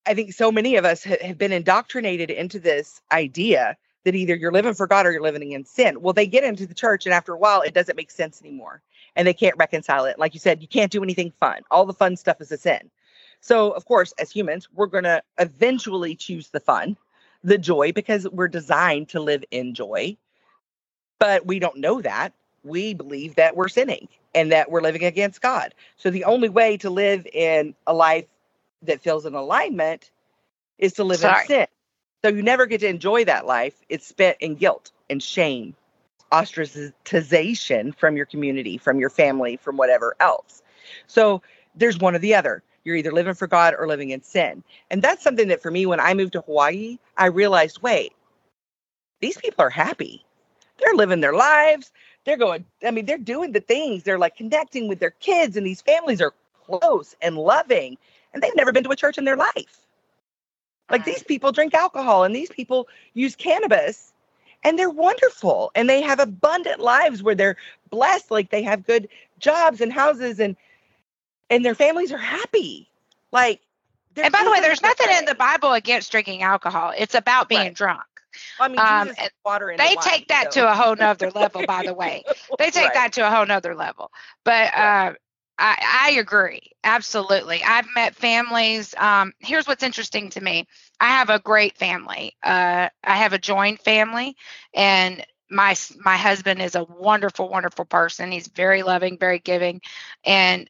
[0.07, 3.77] I think so many of us ha- have been indoctrinated into this idea
[4.07, 6.01] that either you're living for God or you're living in sin.
[6.01, 8.81] Well, they get into the church, and after a while, it doesn't make sense anymore.
[9.17, 10.17] And they can't reconcile it.
[10.17, 11.63] Like you said, you can't do anything fun.
[11.73, 12.89] All the fun stuff is a sin.
[13.41, 16.97] So, of course, as humans, we're going to eventually choose the fun,
[17.43, 20.17] the joy, because we're designed to live in joy.
[21.19, 22.33] But we don't know that.
[22.63, 25.75] We believe that we're sinning and that we're living against God.
[25.97, 28.27] So, the only way to live in a life
[28.83, 30.13] that feels in alignment
[30.79, 31.43] is to live Sorry.
[31.43, 31.67] in sin.
[32.27, 33.75] So you never get to enjoy that life.
[33.89, 35.77] It's spent in guilt and shame,
[36.33, 40.61] ostracization from your community, from your family, from whatever else.
[41.07, 41.41] So
[41.77, 42.65] there's one or the other.
[42.83, 44.65] You're either living for God or living in sin.
[44.91, 48.13] And that's something that for me, when I moved to Hawaii, I realized wait,
[49.21, 50.25] these people are happy.
[50.81, 51.93] They're living their lives.
[52.25, 54.03] They're going, I mean, they're doing the things.
[54.03, 57.99] They're like connecting with their kids, and these families are close and loving.
[58.35, 59.86] And they've never been to a church in their life.
[60.91, 64.13] Like these people drink alcohol and these people use cannabis
[64.65, 67.57] and they're wonderful and they have abundant lives where they're
[67.91, 69.09] blessed like they have good
[69.39, 70.57] jobs and houses and
[71.51, 72.89] and their families are happy.
[73.33, 73.61] Like
[74.17, 75.35] And by the way, there's nothing in the.
[75.35, 76.93] Bible against drinking alcohol.
[76.97, 77.75] It's about being Right.
[77.75, 78.03] drunk.
[78.59, 81.31] I mean, um, Jesus and is water and They take that to a whole nother
[81.31, 82.25] level, by the way.
[82.59, 84.11] They take that to a whole nother level.
[84.45, 84.95] But Right.
[85.11, 85.15] uh,
[85.59, 86.61] I, I agree.
[86.85, 87.63] Absolutely.
[87.65, 88.95] I've met families.
[88.99, 90.67] Um, here's what's interesting to me
[91.01, 92.37] I have a great family.
[92.43, 94.37] Uh, I have a joint family,
[94.75, 98.33] and my my husband is a wonderful, wonderful person.
[98.33, 99.81] He's very loving, very giving,
[100.25, 100.69] and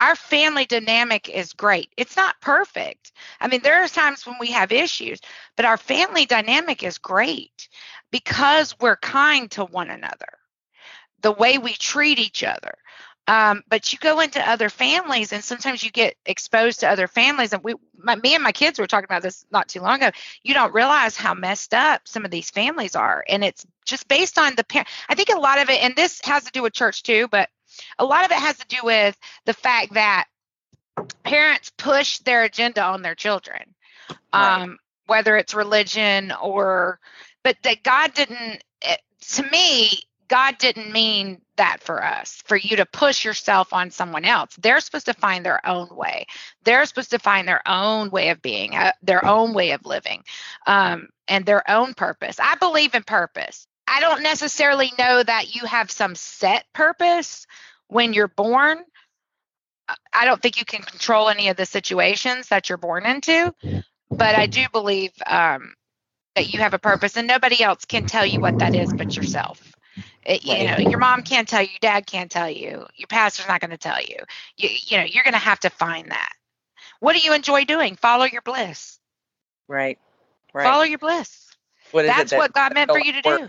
[0.00, 1.90] our family dynamic is great.
[1.96, 3.12] It's not perfect.
[3.40, 5.20] I mean, there are times when we have issues,
[5.56, 7.68] but our family dynamic is great
[8.12, 10.38] because we're kind to one another,
[11.20, 12.74] the way we treat each other.
[13.28, 17.52] Um, but you go into other families, and sometimes you get exposed to other families.
[17.52, 20.10] And we, my, me and my kids were talking about this not too long ago.
[20.42, 24.38] You don't realize how messed up some of these families are, and it's just based
[24.38, 24.88] on the parent.
[25.08, 27.50] I think a lot of it, and this has to do with church too, but
[27.98, 30.26] a lot of it has to do with the fact that
[31.22, 33.74] parents push their agenda on their children
[34.34, 34.62] Right.
[34.62, 37.00] um, whether it's religion or
[37.42, 42.76] but that god didn't it, to me god didn't mean that for us for you
[42.76, 44.56] to push yourself on someone else.
[44.56, 46.26] They're supposed to find their own way.
[46.64, 50.22] They're supposed to find their own way of being uh, their own way of living
[50.66, 52.38] um, and their own purpose.
[52.40, 53.66] I believe in purpose.
[53.86, 57.46] I don't necessarily know that you have some set purpose
[57.88, 58.84] when you're born.
[60.12, 63.54] I- don't think you can control any of the situations that you're born into,
[64.18, 65.74] but I do believe um,
[66.36, 69.16] that you have a purpose, and nobody else can tell you what that is but
[69.16, 69.74] yourself.
[70.28, 73.60] It- you know, your mom can't tell you, dad can't tell you, your pastor's not
[73.60, 74.16] going to tell you.
[74.56, 76.32] You, you know, you're going to have to find that.
[77.00, 77.96] What do you enjoy doing?
[77.96, 78.98] Follow your bliss.
[79.68, 79.98] right.
[80.54, 80.64] Right.
[80.64, 81.46] Follow your bliss.
[81.92, 83.48] what is That's that, what God meant for you to do.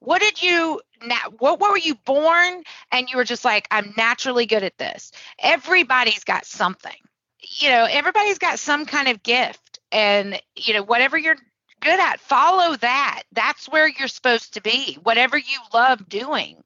[0.00, 2.62] What did you now what, what were you born
[2.92, 5.12] and you were just like I'm naturally good at this.
[5.38, 6.96] Everybody's got something.
[7.42, 11.36] You know, everybody's got some kind of gift and you know whatever you're
[11.80, 13.22] good at, follow that.
[13.32, 14.98] That's where you're supposed to be.
[15.02, 16.62] Whatever you love doing,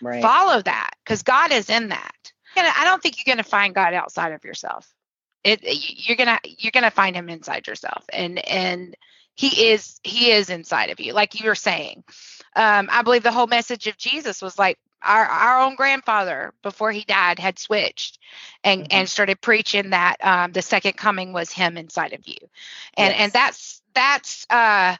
[0.00, 0.22] right.
[0.22, 2.32] follow that cuz God is in that.
[2.56, 4.88] And I don't think you're going to find God outside of yourself.
[5.44, 8.04] It you're going to you're going to find him inside yourself.
[8.12, 8.96] And and
[9.36, 12.02] he is he is inside of you like you were saying
[12.56, 16.90] um, i believe the whole message of jesus was like our, our own grandfather before
[16.90, 18.18] he died had switched
[18.64, 18.86] and Mhm.
[18.90, 22.38] and started preaching that um, the second coming was him inside of you
[22.96, 23.20] and Yes.
[23.20, 24.96] and that's that's uh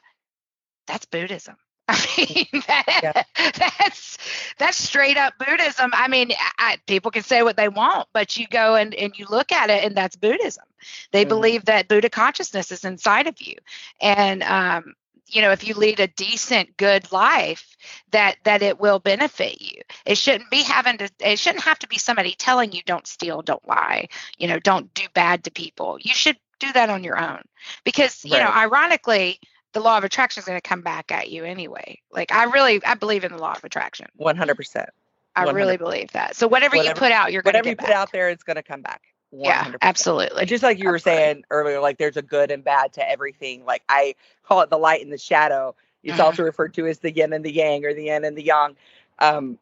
[0.87, 1.57] that's buddhism
[1.89, 3.27] I mean, that,
[3.57, 4.17] that's
[4.59, 5.91] that's straight up Buddhism.
[5.93, 9.25] I mean, I, people can say what they want, but you go and, and you
[9.29, 10.65] look at it, and that's Buddhism.
[11.13, 11.29] They Mhm.
[11.29, 13.55] believe that Buddha consciousness is inside of you,
[14.01, 14.95] and um,
[15.27, 17.77] you know, if you lead a decent, good life,
[18.11, 19.81] that that it will benefit you.
[20.05, 21.09] It shouldn't be having to.
[21.19, 24.93] It shouldn't have to be somebody telling you don't steal, don't lie, you know, don't
[24.93, 25.99] do bad to people.
[26.01, 27.41] You should do that on your own,
[27.83, 29.39] because you know, ironically
[29.73, 31.99] the law of attraction is going to come back at you anyway.
[32.11, 34.07] Like I really, I believe in the law of attraction.
[34.15, 34.89] One hundred percent.
[35.35, 35.53] I 100%.
[35.53, 36.35] really believe that.
[36.35, 37.95] So whatever, you put out, you're going to Whatever you put back.
[37.95, 39.03] out there, it's going to come back.
[39.33, 39.43] 100%.
[39.45, 40.39] Yeah, absolutely.
[40.39, 41.23] And just like you were Absolutely.
[41.23, 43.63] saying earlier, like there's a good and bad to everything.
[43.65, 45.75] Like I call it the light and the shadow.
[46.03, 46.23] It's Mhm.
[46.23, 48.75] also referred to as the yin and the yang or the yin and the yang.
[49.19, 49.59] Um,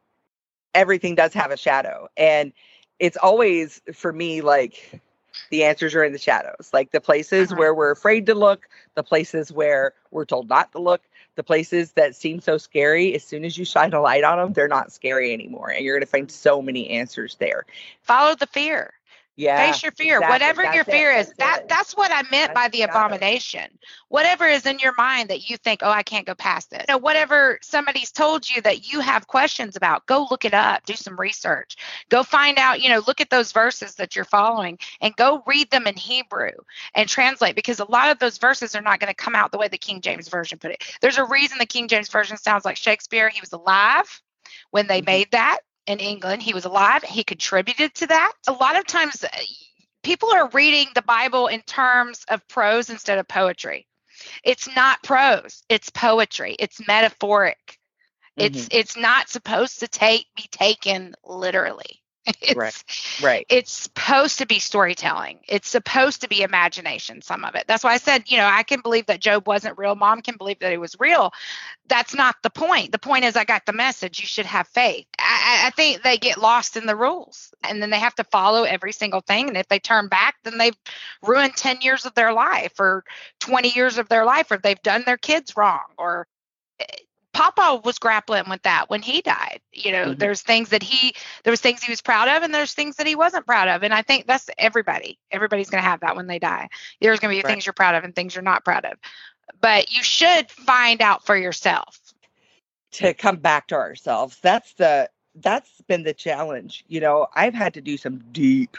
[0.74, 2.08] everything does have a shadow.
[2.16, 2.54] And
[3.00, 5.02] it's always for me like
[5.50, 7.60] the answers are in the shadows, like the places Uh-huh.
[7.60, 11.02] where we're afraid to look, the places where we're told not to look,
[11.36, 13.14] the places that seem so scary.
[13.16, 15.70] As soon as you shine a light on them, they're not scary anymore.
[15.70, 17.66] And you're going to find so many answers there.
[18.02, 18.94] Follow the fear.
[19.38, 19.72] Yeah.
[19.72, 20.18] Face your fear.
[20.18, 20.34] exactly.
[20.34, 20.92] Whatever your That's it.
[20.92, 21.70] fear is, That's that it.
[21.70, 22.90] that's what I meant by the it.
[22.90, 23.78] abomination.
[24.10, 26.86] Whatever is in your mind that you think, oh, I can't go past it.
[26.88, 30.86] You know, whatever somebody's told you that you have questions about, go look it up,
[30.86, 31.76] do some research.
[32.10, 35.70] Go find out, you know, look at those verses that you're following and go read
[35.72, 36.52] them in Hebrew
[36.94, 39.58] and translate because a lot of those verses are not going to come out the
[39.58, 40.84] way the King James Version put it.
[41.02, 43.30] There's a reason the King James Version sounds like Shakespeare.
[43.30, 44.22] He was alive
[44.72, 45.06] when they Mhm.
[45.06, 46.42] made that in England.
[46.42, 47.04] He was alive.
[47.04, 48.34] He contributed to that.
[48.48, 49.28] A lot of times, uh,
[50.04, 53.88] people are reading the Bible in terms of prose instead of poetry.
[54.44, 55.64] It's not prose.
[55.70, 56.56] It's poetry.
[56.58, 57.80] It's metaphoric.
[58.38, 62.02] It's it's not supposed to take be taken literally.
[62.42, 62.84] It's, Right.
[63.24, 63.46] Right.
[63.50, 65.40] it's supposed to be storytelling.
[65.48, 67.66] It's supposed to be imagination, some of it.
[67.68, 69.96] That's why I said, you know, I can believe that Job wasn't real.
[69.96, 71.34] Mom can believe that it was real.
[71.88, 72.92] That's not the point.
[72.92, 74.20] The point is, I got the message.
[74.20, 75.06] You should have faith.
[75.20, 78.64] I, I- think they get lost in the rules and then they have to follow
[78.64, 79.48] every single thing.
[79.50, 80.78] And if they turn back, then they've
[81.22, 83.04] ruined 10 years of their life or
[83.42, 86.28] 20 years of their life, or they've done their kids wrong or
[87.36, 89.60] Papa was grappling with that when he died.
[89.74, 90.20] You know, Mhm.
[90.20, 91.14] there's things that he
[91.44, 93.84] there was things he was proud of and there's things that he wasn't proud of.
[93.84, 95.20] And I think that's everybody.
[95.32, 96.70] Everybody's going to have that when they die.
[97.02, 97.52] There's going to be Right.
[97.54, 98.98] things you're proud of and things you're not proud of.
[99.60, 102.00] But you should find out for yourself.
[102.94, 104.40] to come back to ourselves.
[104.42, 106.86] That's the that's been the challenge.
[106.88, 108.78] You know, I've had to do some deep,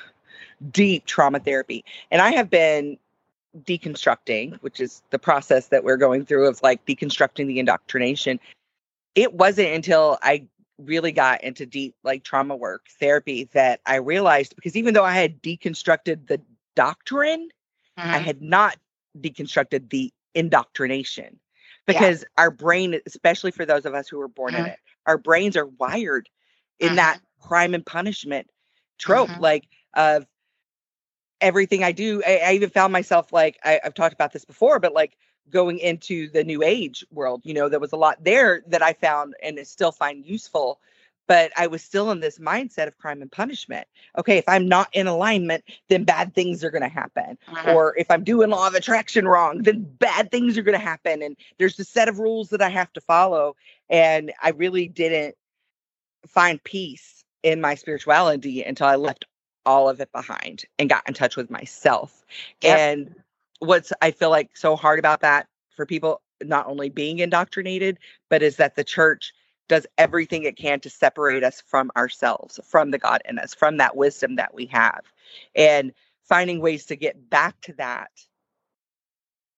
[0.72, 2.96] deep trauma therapy, and I have been
[3.64, 8.38] deconstructing, which is the process that we're going through of like deconstructing the indoctrination.
[9.14, 10.46] It wasn't until I
[10.78, 15.12] really got into deep like trauma work therapy that I realized because even though I
[15.12, 16.40] had deconstructed the
[16.74, 17.48] doctrine,
[17.96, 18.24] I Mhm.
[18.26, 18.76] had not
[19.18, 21.40] deconstructed the indoctrination
[21.88, 21.98] Yeah.
[21.98, 24.68] because our brain, especially for those of us who were born in Mhm.
[24.68, 26.28] it, our brains are wired
[26.78, 26.96] in Mhm.
[26.96, 28.50] that crime and punishment
[28.98, 29.40] trope, Mhm.
[29.40, 30.26] like of
[31.40, 32.22] everything I do.
[32.26, 35.16] I, I even found myself like I, I've talked about this before, but like
[35.50, 38.92] going into the new age world, you know, there was a lot there that I
[38.92, 40.80] found and still find useful.
[41.28, 43.88] But I was still in this mindset of crime and punishment.
[44.16, 47.74] Okay, if I'm not in alignment, then bad things are going to happen Mhm.
[47.74, 51.22] or if I'm doing law of attraction wrong, then bad things are going to happen.
[51.22, 53.56] And there's a set of rules that I have to follow.
[53.90, 55.34] And I really didn't
[56.28, 59.24] find peace in my spirituality until I left
[59.66, 62.24] all of it behind and got in touch with myself.
[62.62, 62.78] Yep.
[62.78, 63.14] And
[63.58, 67.98] what's I feel like so hard about that for people not only being indoctrinated,
[68.30, 69.32] but is that the church
[69.68, 73.78] does everything it can to separate us from ourselves, from the God in us, from
[73.78, 75.00] that wisdom that we have.
[75.54, 75.92] And
[76.22, 78.10] finding ways to get back to that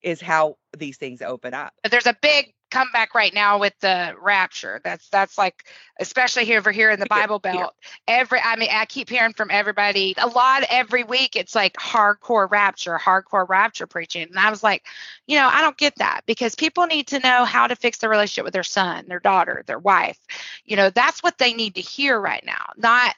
[0.03, 1.75] is how these things open up.
[1.83, 4.81] But there's a big comeback right now with the rapture.
[4.85, 5.65] That's that's like
[6.01, 7.65] especially here over here in the Yeah, Bible yeah.
[7.65, 7.75] Belt.
[8.07, 11.37] Every I mean I keep hearing from everybody a lot every week.
[11.37, 14.85] It's like hardcore rapture, hardcore rapture preaching, and I was like,
[15.27, 18.11] you know, I don't get that because people need to know how to fix their
[18.11, 20.19] relationship with their son, their daughter, their wife.
[20.65, 23.15] You know, that's what they need to hear right now, not.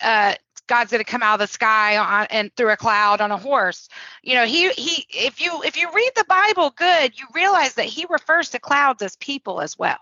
[0.00, 0.34] Uh,
[0.70, 3.36] God's going to come out of the sky on, and through a cloud on a
[3.36, 3.88] horse.
[4.22, 7.86] You know he he if you if you read the bible good you realize that
[7.86, 9.98] he refers to clouds as people as well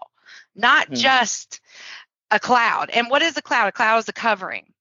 [0.55, 0.95] not Hmm.
[0.95, 1.61] just
[2.31, 2.91] a cloud.
[2.91, 3.69] And what is a cloud?
[3.69, 4.73] A cloud is a covering.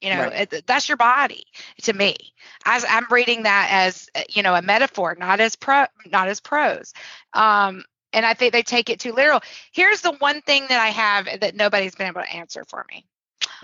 [0.00, 0.32] You know Right.
[0.32, 1.44] it, that's your body
[1.82, 2.16] to me.
[2.64, 6.40] As i'm reading that as uh, you know a metaphor not as pro not as
[6.40, 6.94] prose.
[7.34, 9.40] Um and i think they take it too literal.
[9.72, 13.06] Here's the one thing that i have that nobody's been able to answer for me.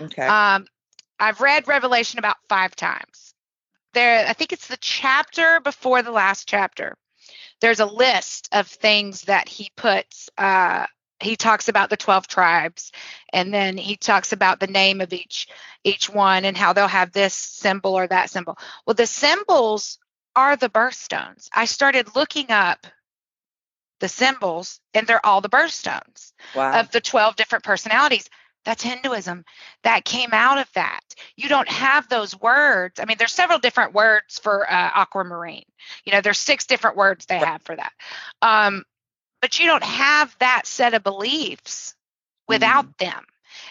[0.01, 0.27] Okay.
[0.27, 0.65] um,
[1.19, 3.33] I've read Revelation about five times.
[3.93, 6.95] There, I think it's the chapter before the last chapter.
[7.61, 10.29] There's a list of things that he puts.
[10.37, 10.85] Uh,
[11.21, 12.91] he talks about the 12 tribes,
[13.31, 15.47] and then he talks about the name of each
[15.83, 18.57] each one and how they'll have this symbol or that symbol.
[18.85, 19.99] Well, the symbols
[20.35, 21.47] are the birthstones.
[21.53, 22.85] I started looking up
[23.99, 26.79] the symbols, and they're all the birthstones wow.
[26.79, 28.29] of the 12 different personalities.
[28.65, 29.45] That's Hinduism.
[29.83, 31.01] That came out of that.
[31.35, 32.99] You don't have those words.
[32.99, 35.65] I mean, there's several different words for uh, aquamarine.
[36.03, 37.93] You know, there's six different words they have for that.
[38.41, 38.83] Um,
[39.41, 41.95] but you don't have that set of beliefs
[42.47, 43.23] without them.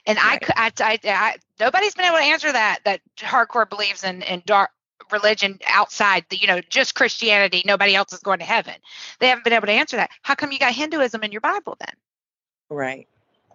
[0.06, 0.50] And I, Right.
[0.56, 2.80] I, I, I, nobody's been able to answer that.
[2.84, 4.70] That hardcore believes in in dark
[5.10, 7.62] religion outside the, you know, just Christianity.
[7.66, 8.74] Nobody else is going to heaven.
[9.20, 10.10] They haven't been able to answer that.
[10.22, 11.94] How come you got Hinduism in your Bible then?
[12.70, 13.08] right.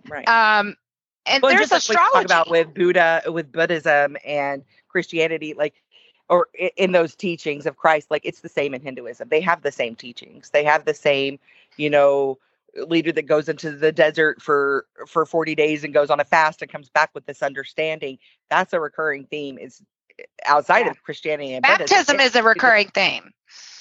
[0.07, 0.27] Right.
[0.27, 0.75] um
[1.29, 2.27] and Well, there's just like we astrology.
[2.27, 5.75] talk about with Buddha, with Buddhism and Christianity, like,
[6.29, 9.29] or in those teachings of Christ, like it's the same in Hinduism.
[9.29, 10.49] They have the same teachings.
[10.51, 11.39] They have the same,
[11.77, 12.37] you know,
[12.87, 16.61] leader that goes into the desert for for 40 days and goes on a fast
[16.61, 18.19] and comes back with this understanding.
[18.49, 19.57] That's a recurring theme.
[19.57, 19.81] Is
[20.19, 20.91] eh, outside Yeah.
[20.91, 23.31] of Christianity and Baptism It's- is a recurring theme.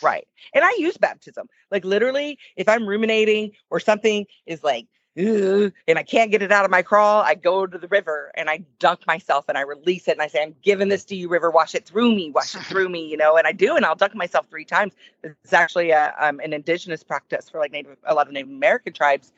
[0.02, 0.26] Right.
[0.54, 1.48] And I use baptism.
[1.70, 4.86] Like literally, if I'm ruminating or something is like,
[5.16, 8.48] and I can't get it out of my crawl, I go to the river and
[8.48, 11.28] I dunk myself and I release it and I say, I'm giving this to you,
[11.28, 11.50] river.
[11.50, 13.36] Wash it through me, wash it through me, you know.
[13.36, 14.94] And I do, and I'll dunk myself three times.
[15.24, 18.92] It's actually a, um, an indigenous practice for like Native, a lot of Native American
[18.92, 19.32] tribes.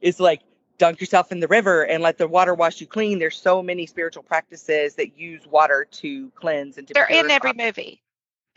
[0.00, 0.42] Is like
[0.78, 3.18] dunk yourself in the river and let the water wash you clean.
[3.18, 6.94] There's so many spiritual practices that use water to cleanse and to.
[6.94, 8.00] They're in every movie.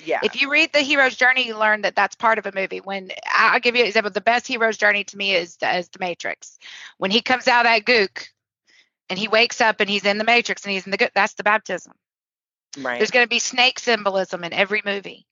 [0.05, 0.19] Yeah.
[0.23, 2.79] If you read the hero's journey, you learn that that's part of a movie.
[2.79, 5.99] When I'll give you an example, the best hero's journey to me is is the
[5.99, 6.57] Matrix.
[6.97, 8.27] When he comes out of that gook,
[9.09, 11.33] and he wakes up and he's in the Matrix and he's in the gook, that's
[11.33, 11.93] the baptism.
[12.77, 12.97] right.
[12.97, 15.27] There's going to be snake symbolism in every movie.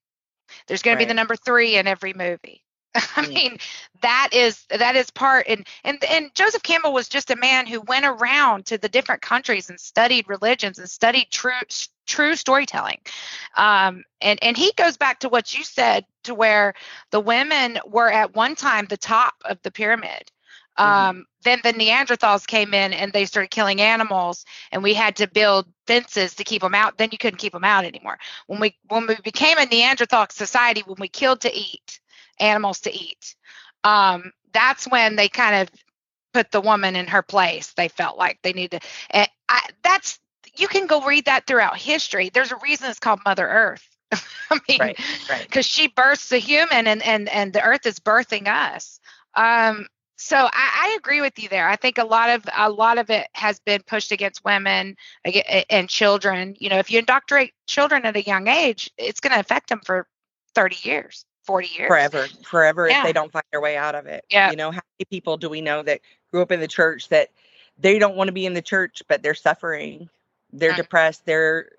[0.67, 2.63] There's going to be the number three in every movie.
[3.15, 3.35] I Mm.
[3.35, 3.57] mean,
[4.01, 7.81] that is that is part and and and Joseph Campbell was just a man who
[7.81, 11.51] went around to the different countries and studied religions and studied true
[12.07, 12.99] true storytelling.
[13.55, 16.73] Um, and and he goes back to what you said to where
[17.11, 20.31] the women were at one time the top of the pyramid.
[20.83, 21.11] Mhm.
[21.11, 25.27] Um, then the Neanderthals came in and they started killing animals, and we had to
[25.27, 26.97] build fences to keep them out.
[26.97, 28.17] Then you couldn't keep them out anymore.
[28.47, 31.99] When we when we became a Neanderthal society, when we killed to eat
[32.39, 33.35] animals to eat,
[33.83, 35.69] um, that's when they kind of
[36.33, 37.73] put the woman in her place.
[37.73, 38.83] They felt like they needed.
[39.09, 40.19] And I, that's
[40.57, 42.29] you can go read that throughout history.
[42.29, 43.87] There's a reason it's called Mother Earth.
[44.51, 45.43] I mean, Right, right.
[45.43, 48.99] because she births a human and and and the earth is birthing us
[49.35, 49.87] um
[50.17, 53.09] so I, I agree with you there i think a lot of a lot of
[53.09, 54.95] it has been pushed against women
[55.69, 59.39] and children you know if you indoctrinate children at a young age it's going to
[59.39, 60.07] affect them for
[60.55, 64.23] 30 years 40 years forever, forever if they don't find their way out of it.
[64.29, 64.51] Yeah.
[64.51, 67.29] You know, how many people do we know that grew up in the church that
[67.79, 70.09] they don't want to be in the church, but they're suffering,
[70.53, 70.77] they're Mm.
[70.77, 71.69] depressed, they're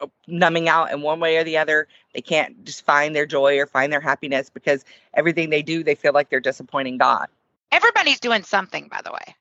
[0.00, 1.88] uh, numbing out in one way or the other.
[2.14, 5.94] They can't just find their joy or find their happiness because everything they do, they
[5.94, 7.28] feel like they're disappointing God.
[7.72, 9.34] everybody's doing something by the way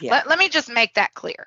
[0.00, 0.12] Yeah.
[0.12, 1.46] Let, let me just make that clear.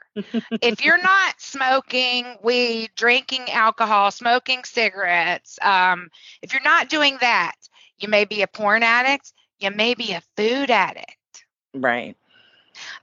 [0.62, 6.10] if you're not smoking weed, drinking alcohol, smoking cigarettes, um,
[6.42, 7.56] if you're not doing that,
[7.98, 11.46] you may be a porn addict, you may be a food addict.
[11.74, 12.16] right.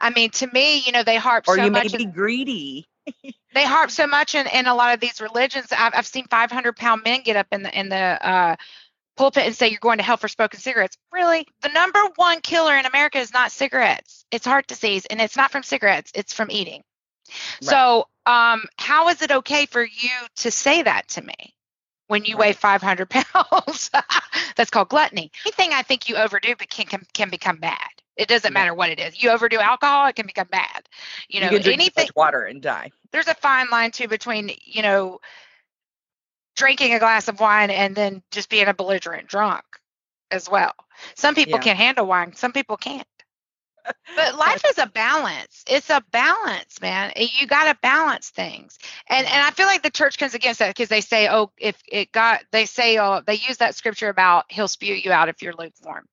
[0.00, 1.82] I mean, to me, you know, they harp Or so you much.
[1.94, 2.86] Or you may be greedy.
[3.54, 5.66] they harp so much in, in a lot of these religions.
[5.72, 8.56] I've, I've seen 500 pound men get up in the in the uh,
[9.16, 10.96] pulpit and say you're going to hell for smoking cigarettes.
[11.12, 14.24] Really, the number one killer in America is not cigarettes.
[14.30, 16.12] It's heart disease, and it's not from cigarettes.
[16.14, 16.82] It's from eating.
[17.60, 21.54] So, um, how is it okay for you to say that to me
[22.08, 23.90] when you weigh 500 pounds?
[24.56, 25.32] That's called gluttony.
[25.44, 27.78] Anything I think you overdo but can, can can become bad.
[28.16, 28.58] It doesn't Yeah.
[28.60, 29.22] matter what it is.
[29.22, 30.88] You overdo alcohol, it can become bad.
[31.28, 32.04] You know, too anything.
[32.04, 32.92] much water and die.
[33.12, 35.20] There's a fine line too between you know
[36.56, 39.64] drinking a glass of wine and then just being a belligerent drunk
[40.30, 40.74] as well.
[41.16, 41.60] Some people Yeah.
[41.60, 43.06] can handle wine, some people can't.
[44.16, 45.64] But life is a balance.
[45.68, 47.12] It's a balance, man.
[47.16, 48.78] You got to balance things.
[49.08, 51.80] And and I feel like the church comes against that because they say, "Oh, if
[51.86, 55.42] it got," they say, "Oh, they use that scripture about he'll spew you out if
[55.42, 56.06] you're lukewarm."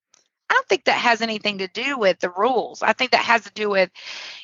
[0.50, 2.84] I don't think that has anything to do with the rules.
[2.84, 3.90] I think that has to do with,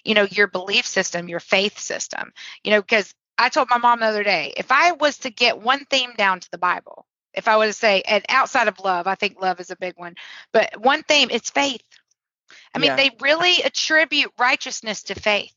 [0.04, 2.34] you know, your belief system, your faith system.
[2.64, 5.62] You know, because I told my mom the other day, if I was to get
[5.62, 9.08] one theme down to the Bible, if I were to say, and outside of love,
[9.08, 10.16] I think love is a big one,
[10.54, 11.84] but one theme, it's faith.
[12.76, 12.98] I mean, Yeah.
[12.98, 15.54] they really attribute righteousness to faith.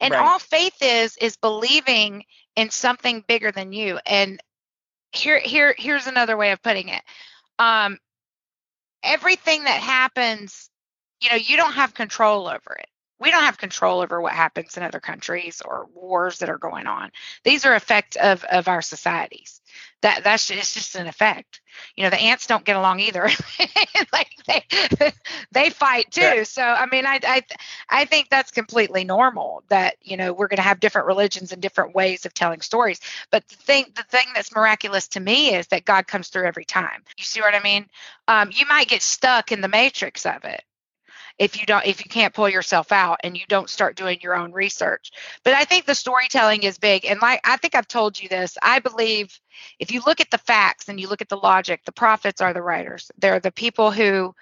[0.00, 0.26] And Right.
[0.26, 2.24] all faith is is believing
[2.56, 4.00] in something bigger than you.
[4.06, 4.42] And
[5.12, 7.02] here here here's another way of putting it.
[7.58, 7.98] Um
[9.02, 10.70] everything that happens,
[11.20, 12.88] you know, you don't have control over it.
[13.20, 16.86] We don't have control over what happens in other countries or wars that are going
[16.86, 17.10] on.
[17.44, 19.60] These are effects of of our societies.
[20.02, 21.60] That that's just, it's just an effect.
[21.94, 23.28] You know, the ants don't get along either.
[24.12, 25.12] like they
[25.52, 26.20] they fight too.
[26.22, 26.42] Yeah.
[26.44, 27.42] So I mean, I I
[27.88, 29.64] I think that's completely normal.
[29.68, 33.00] That you know we're going to have different religions and different ways of telling stories.
[33.30, 36.64] But the thing the thing that's miraculous to me is that God comes through every
[36.64, 37.02] time.
[37.18, 37.86] You see what I mean?
[38.26, 40.64] Um, you might get stuck in the matrix of it
[41.40, 44.36] if you don't if you can't pull yourself out and you don't start doing your
[44.36, 45.10] own research
[45.42, 48.56] but i think the storytelling is big and like i think i've told you this
[48.62, 49.40] i believe
[49.80, 52.52] if you look at the facts and you look at the logic the prophets are
[52.52, 54.32] the writers they're the people who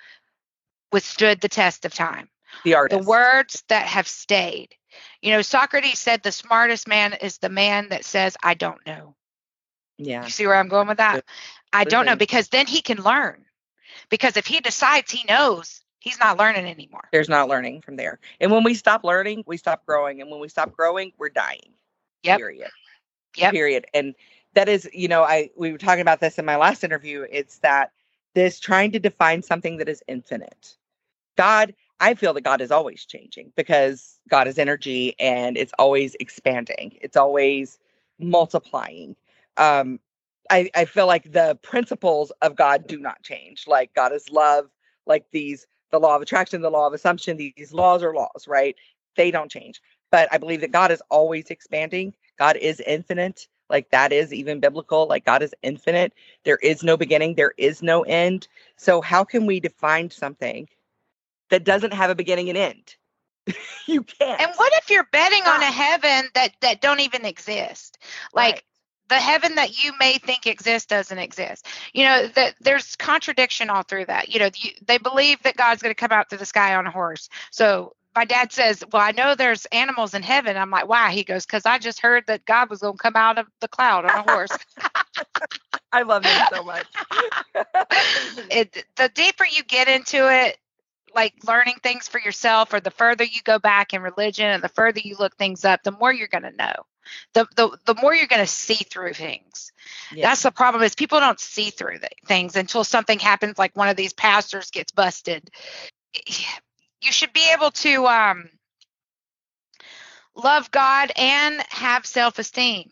[0.92, 2.28] withstood the test of time
[2.64, 3.01] The artist.
[3.01, 4.74] The words that have stayed.
[5.22, 9.14] You know, Socrates said the smartest man is the man that says, I don't know.
[9.99, 10.24] Yeah.
[10.24, 11.24] You see where I'm going with that?
[11.72, 13.44] I don't know because then he can learn.
[14.11, 17.09] Because if he decides he knows, he's not learning anymore.
[17.12, 18.18] There's not learning from there.
[18.40, 20.20] And when we stop learning, we stop growing.
[20.20, 21.72] And when we stop growing, we're dying.
[22.22, 22.38] Yep.
[22.38, 22.70] Period.
[23.36, 23.53] Yep.
[23.53, 23.86] Period.
[23.94, 24.14] And
[24.55, 27.26] that is, you know, I we were talking about this in my last interview.
[27.30, 27.92] It's that
[28.34, 30.76] this trying to define something that is infinite.
[31.36, 36.16] God, I feel that God is always changing because God is energy and it's always
[36.20, 36.99] expanding.
[37.01, 37.78] It's always
[38.18, 39.16] multiplying.
[39.57, 40.01] Um,
[40.51, 43.66] I, I feel like the principles of God do not change.
[43.66, 44.66] Like God is love,
[45.07, 48.76] like these, the law of attraction, the law of assumption, these laws are laws, right?
[49.16, 49.80] They don't change.
[50.11, 52.14] But I believe that God is always expanding.
[52.39, 53.49] God is infinite.
[53.68, 55.07] Like that is even biblical.
[55.07, 56.12] Like God is infinite.
[56.45, 58.49] There is no beginning, there is no end.
[58.76, 60.68] So, how can we define something
[61.51, 62.97] that doesn't have a beginning and end?
[63.86, 64.41] you can't.
[64.41, 67.99] And what if you're betting on a heaven that that don't even exist?
[68.32, 68.62] Like Right.
[69.09, 71.67] The heaven that you may think exists doesn't exist.
[71.93, 74.29] You know, that there's contradiction all through that.
[74.29, 76.87] You know, you, they believe that God's going to come out through the sky on
[76.87, 77.29] a horse.
[77.51, 81.25] So my dad says, "Well, I know there's animals in heaven." I'm like, "Why?" He
[81.25, 84.05] goes, "Cuz I just heard that God was going to come out of the cloud
[84.05, 84.51] on a horse."
[85.93, 86.87] I love him so much.
[88.51, 90.59] it, the deeper you get into it,
[91.15, 94.69] like learning things for yourself, or the further you go back in religion and the
[94.69, 96.75] further you look things up, the more you're going to know.
[97.33, 99.73] The, the, the more you're going to see through things.
[100.15, 103.89] That's the problem is people don't see through the, things until something happens, like one
[103.89, 105.51] of these pastors gets busted.
[107.01, 108.51] You should be able to um,
[110.35, 112.91] love God and have self-esteem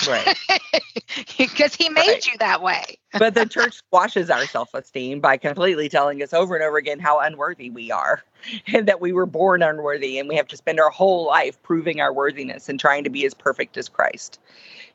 [0.00, 0.34] right.
[1.38, 2.26] because He made Right.
[2.26, 2.98] you that way.
[3.18, 6.98] But the church squashes our self esteem by completely telling us over and over again
[7.00, 8.22] how unworthy we are
[8.66, 12.00] and that we were born unworthy and we have to spend our whole life proving
[12.00, 14.38] our worthiness and trying to be as perfect as Christ.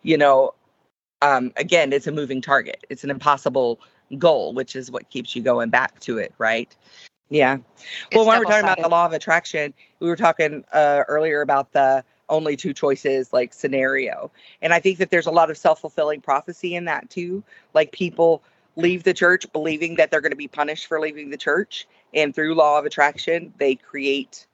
[0.03, 0.53] You know,
[1.21, 3.79] um, again, it's a moving target, it's an impossible
[4.17, 6.75] goal, which is what keeps you going back to it, right?
[7.29, 7.57] Yeah.
[8.13, 11.41] well, It's when we're talking about the law of attraction, we were talking uh, earlier
[11.41, 14.31] about the only two choices like scenario.
[14.61, 17.43] And I think that there's a lot of self fulfilling prophecy in that too.
[17.73, 18.41] Like people
[18.75, 21.87] leave the church believing that they're going to be punished for leaving the church.
[22.13, 24.47] And through law of attraction, they create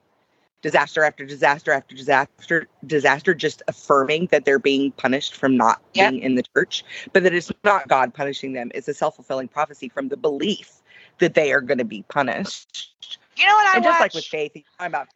[0.62, 6.10] disaster after disaster after disaster, disaster, just affirming that they're being punished from not Yep.
[6.10, 8.70] being in the church, but that it's not God punishing them.
[8.74, 10.82] It's a self fulfilling prophecy from the belief
[11.18, 12.90] that they are going to be punished.
[13.38, 15.08] You know what I and just like with faith, talking about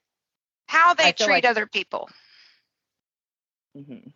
[0.67, 2.09] how they treat like- other people.
[3.77, 4.13] Mhm.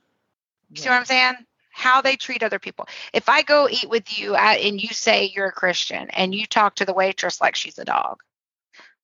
[0.71, 1.35] You see what I'm saying?
[1.71, 2.89] How they treat other people.
[3.13, 6.47] If I go eat with you I, and you say you're a Christian and you
[6.47, 8.23] talk to the waitress like she's a dog,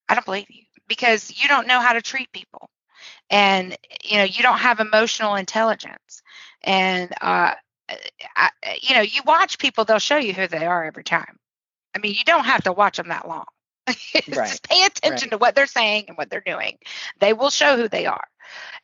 [0.08, 2.70] I don't believe you because you don't know how to treat people,
[3.30, 6.22] and you know you don't have emotional intelligence.
[6.62, 7.54] And uh,
[8.36, 8.50] I,
[8.82, 11.38] you know, you watch people; they'll show you who they are every time.
[11.94, 13.44] I mean, you don't have to watch them that long.
[14.32, 16.78] Right, Just pay attention to what they're saying and what they're doing.
[17.20, 18.26] They will show who they are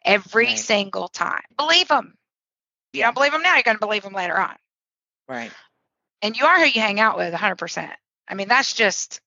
[0.04, 0.58] every Right.
[0.58, 1.42] single time.
[1.56, 2.16] Believe them.
[2.92, 4.56] If you don't believe them now, you're going to believe them later on.
[5.28, 5.52] Right.
[6.22, 7.90] And you are who you hang out with 100%.
[8.28, 9.20] I mean, that's just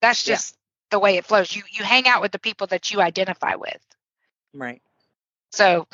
[0.00, 0.34] that's Yeah.
[0.34, 0.56] just
[0.90, 1.54] the way it flows.
[1.54, 3.80] You you hang out with the people that you identify with.
[4.54, 4.80] Right.
[5.52, 5.86] So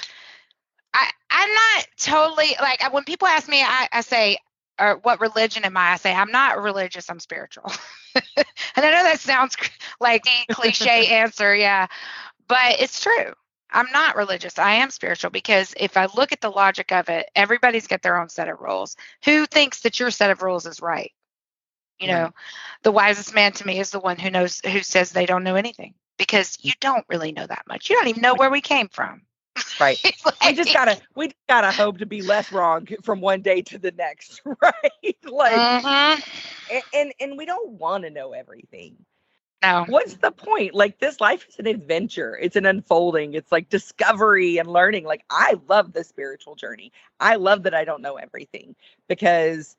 [0.92, 4.38] I I'm not totally like when people ask me, I, I say,
[4.78, 5.92] or what religion am I?
[5.92, 7.08] I say I'm not religious.
[7.08, 7.70] I'm spiritual.
[8.14, 8.24] and
[8.76, 9.56] I know that sounds
[10.00, 11.86] like a cliche answer, yeah,
[12.48, 13.32] but it's true.
[13.73, 14.59] I'm not religious.
[14.59, 18.21] I am spiritual because if I look at the logic of it, everybody's got their
[18.21, 18.97] own set of rules.
[19.25, 21.12] Who thinks that your set of rules is right?
[21.99, 22.35] You know, Right.
[22.83, 25.57] the wisest man to me is the one who knows who says they don't know
[25.57, 27.89] anything because you don't really know that much.
[27.91, 29.23] You don't even know where we came from.
[29.79, 29.99] Right.
[30.05, 33.62] It's we just gotta we just gotta hope to be less wrong from one day
[33.62, 35.16] to the next, right?
[35.31, 36.23] like Mhm.
[36.71, 39.05] and, and and we don't want to know everything.
[39.62, 39.84] No.
[39.88, 40.74] What's the point?
[40.74, 42.38] Like this life is an adventure.
[42.40, 43.34] It's an unfolding.
[43.34, 45.04] It's like discovery and learning.
[45.04, 46.92] Like I love the spiritual journey.
[47.18, 48.74] I love that I don't know everything
[49.08, 49.76] because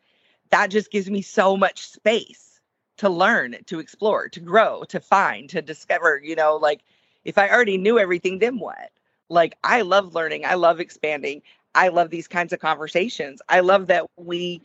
[0.52, 2.60] that just gives me so much space
[2.98, 6.82] to learn, to explore, to grow, to find, to discover, you know, like
[7.26, 8.92] if I already knew everything, then what?
[9.30, 10.46] Like I love learning.
[10.46, 11.42] I love expanding.
[11.74, 13.42] I love these kinds of conversations.
[13.50, 14.62] I love that we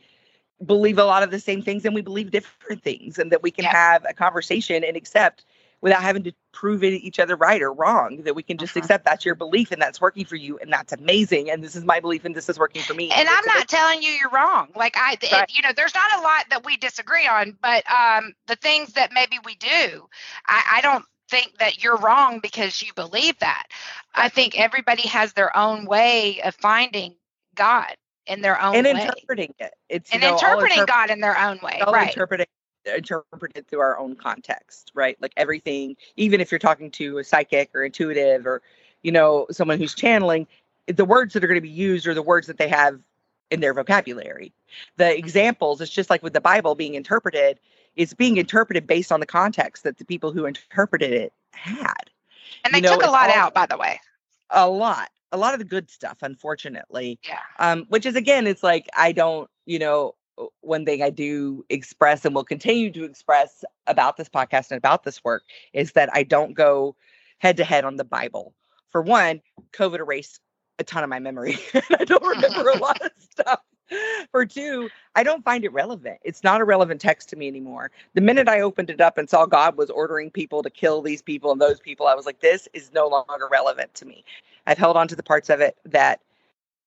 [0.64, 3.50] believe a lot of the same things and we believe different things and that we
[3.50, 3.72] can Yeah.
[3.72, 5.44] have a conversation and accept
[5.82, 8.78] without having to prove it each other right or wrong that we can just Mhm.
[8.78, 11.84] accept that's your belief and that's working for you and that's amazing and this is
[11.84, 14.30] my belief and this is working for me And I'm it's not telling you you're
[14.30, 14.70] wrong.
[14.74, 18.34] Like I, it- you know, there's not a lot that we disagree on, but um,
[18.46, 20.08] the things that maybe we do,
[20.46, 23.66] I, I don't, think that you're wrong because you believe that.
[24.14, 27.16] I think everybody has their own way of finding
[27.56, 27.96] God
[28.26, 28.90] in their own and way.
[28.92, 29.74] interpreting it.
[29.88, 31.82] It's and you know, interpreting interpret- God in their own way.
[31.86, 32.08] Right.
[32.08, 32.46] interpreting
[32.94, 35.16] interpreted through our own context, right?
[35.20, 38.62] Like everything, even if you're talking to a psychic or intuitive or,
[39.02, 40.46] you know, someone who's channeling,
[40.86, 43.00] the words that are going to be used are the words that they have
[43.50, 44.52] in their vocabulary.
[44.96, 47.58] The examples, it's just like with the Bible being interpreted,
[47.96, 51.92] it's being interpreted based on the context that the people who interpreted it had.
[52.64, 54.00] and they you know, took a lot all- out, by the way.
[54.50, 57.18] A lot, a lot of the good stuff, unfortunately.
[57.24, 57.38] Yeah.
[57.58, 60.14] um, which is again, it's like I don't, you know,
[60.60, 65.04] one thing I do express and will continue to express about this podcast and about
[65.04, 66.94] this work is that I don't go
[67.38, 68.54] head to head on the Bible.
[68.90, 69.40] For one,
[69.72, 70.40] COVID erased
[70.78, 71.58] a ton of my memory.
[71.98, 73.60] I don't remember a lot of stuff.
[74.32, 76.18] For two, I don't find it relevant.
[76.24, 77.92] It's not a relevant text to me anymore.
[78.14, 81.22] The minute I opened it up and saw God was ordering people to kill these
[81.22, 84.24] people and those people, I was like, this is no longer relevant to me.
[84.66, 86.20] I've held on to the parts of it that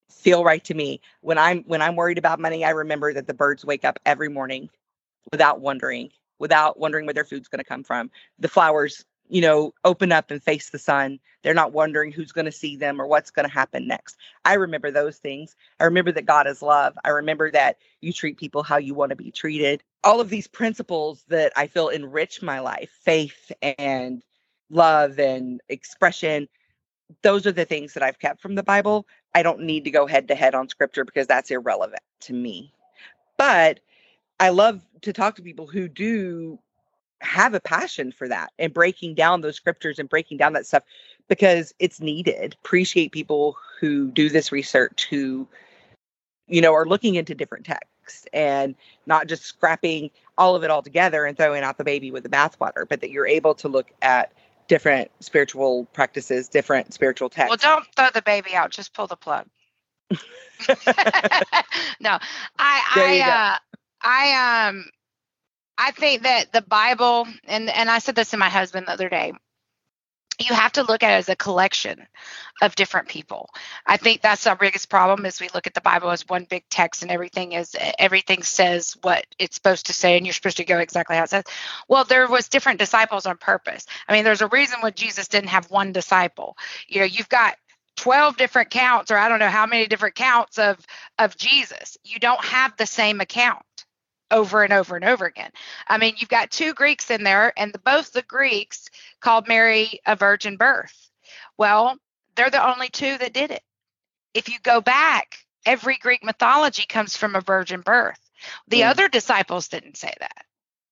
[0.09, 1.01] feel right to me.
[1.21, 4.29] When I'm when I'm worried about money, I remember that the birds wake up every
[4.29, 4.69] morning
[5.31, 6.09] without wondering,
[6.39, 8.09] without wondering where their food's going to come from.
[8.39, 11.19] The flowers, you know, open up and face the sun.
[11.43, 14.17] They're not wondering who's going to see them or what's going to happen next.
[14.45, 15.55] I remember those things.
[15.79, 16.97] I remember that God is love.
[17.05, 19.83] I remember that you treat people how you want to be treated.
[20.03, 24.23] All of these principles that I feel enrich my life, faith and
[24.69, 26.47] love and expression
[27.21, 29.07] those are the things that I've kept from the Bible.
[29.33, 32.73] I don't need to go head to head on scripture because that's irrelevant to me.
[33.37, 33.79] But
[34.39, 36.59] I love to talk to people who do
[37.21, 40.83] have a passion for that and breaking down those scriptures and breaking down that stuff
[41.27, 42.55] because it's needed.
[42.63, 45.47] Appreciate people who do this research, who,
[46.47, 50.81] you know, are looking into different texts and not just scrapping all of it all
[50.81, 53.91] together and throwing out the baby with the bathwater, but that you're able to look
[54.01, 54.31] at
[54.69, 57.49] different spiritual practices, different spiritual texts.
[57.49, 58.71] Well, don't throw the baby out.
[58.71, 59.45] Just pull the plug.
[61.99, 62.17] no,
[62.57, 63.57] I, I, uh,
[64.01, 64.85] I, um,
[65.77, 69.09] I think that the Bible, and and I said this to my husband the other
[69.09, 69.33] day.
[70.39, 72.07] You have to look at it as a collection
[72.61, 73.49] of different people.
[73.85, 76.63] I think that's our biggest problem is we look at the Bible as one big
[76.69, 80.65] text and everything is everything says what it's supposed to say and you're supposed to
[80.65, 81.43] go exactly how it says.
[81.87, 83.85] Well, there was different disciples on purpose.
[84.07, 86.57] I mean, there's a reason why Jesus didn't have one disciple.
[86.87, 87.55] You know, you've got
[87.97, 90.77] 12 different counts or I don't know how many different counts of
[91.17, 91.97] of Jesus.
[92.03, 93.59] You don't have the same account
[94.31, 95.51] over and over and over again.
[95.87, 99.99] I mean, you've got two Greeks in there and the, both the Greeks called Mary
[100.05, 101.09] a virgin birth.
[101.57, 101.97] Well,
[102.35, 103.63] they're the only two that did it.
[104.33, 108.19] If you go back, every Greek mythology comes from a virgin birth.
[108.67, 108.89] The Mm.
[108.89, 110.45] other disciples didn't say that.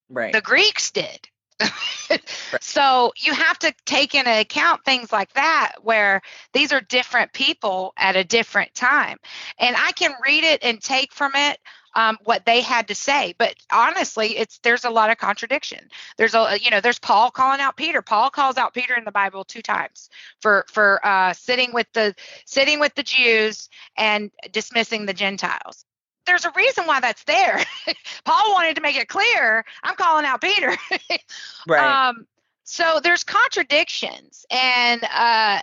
[0.09, 0.33] right.
[0.33, 1.29] The Greeks did.
[2.61, 6.21] so you have to take into account things like that where
[6.53, 9.17] these are different people at a different time.
[9.57, 11.59] And I can read it and take from it
[11.97, 13.33] um, what they had to say.
[13.37, 15.89] But honestly, it's there's a lot of contradiction.
[16.17, 18.01] There's a you know there's Paul calling out Peter.
[18.01, 22.15] Paul calls out Peter in the Bible two times for for uh, sitting with the
[22.45, 23.67] sitting with the Jews
[23.97, 25.83] and dismissing the Gentiles.
[26.27, 27.63] There's a reason why that's there.
[28.25, 29.65] Paul wanted to make it clear.
[29.81, 30.77] I'm calling out Peter.
[31.67, 32.09] right.
[32.09, 32.27] Um,
[32.63, 35.61] so there's contradictions, and uh,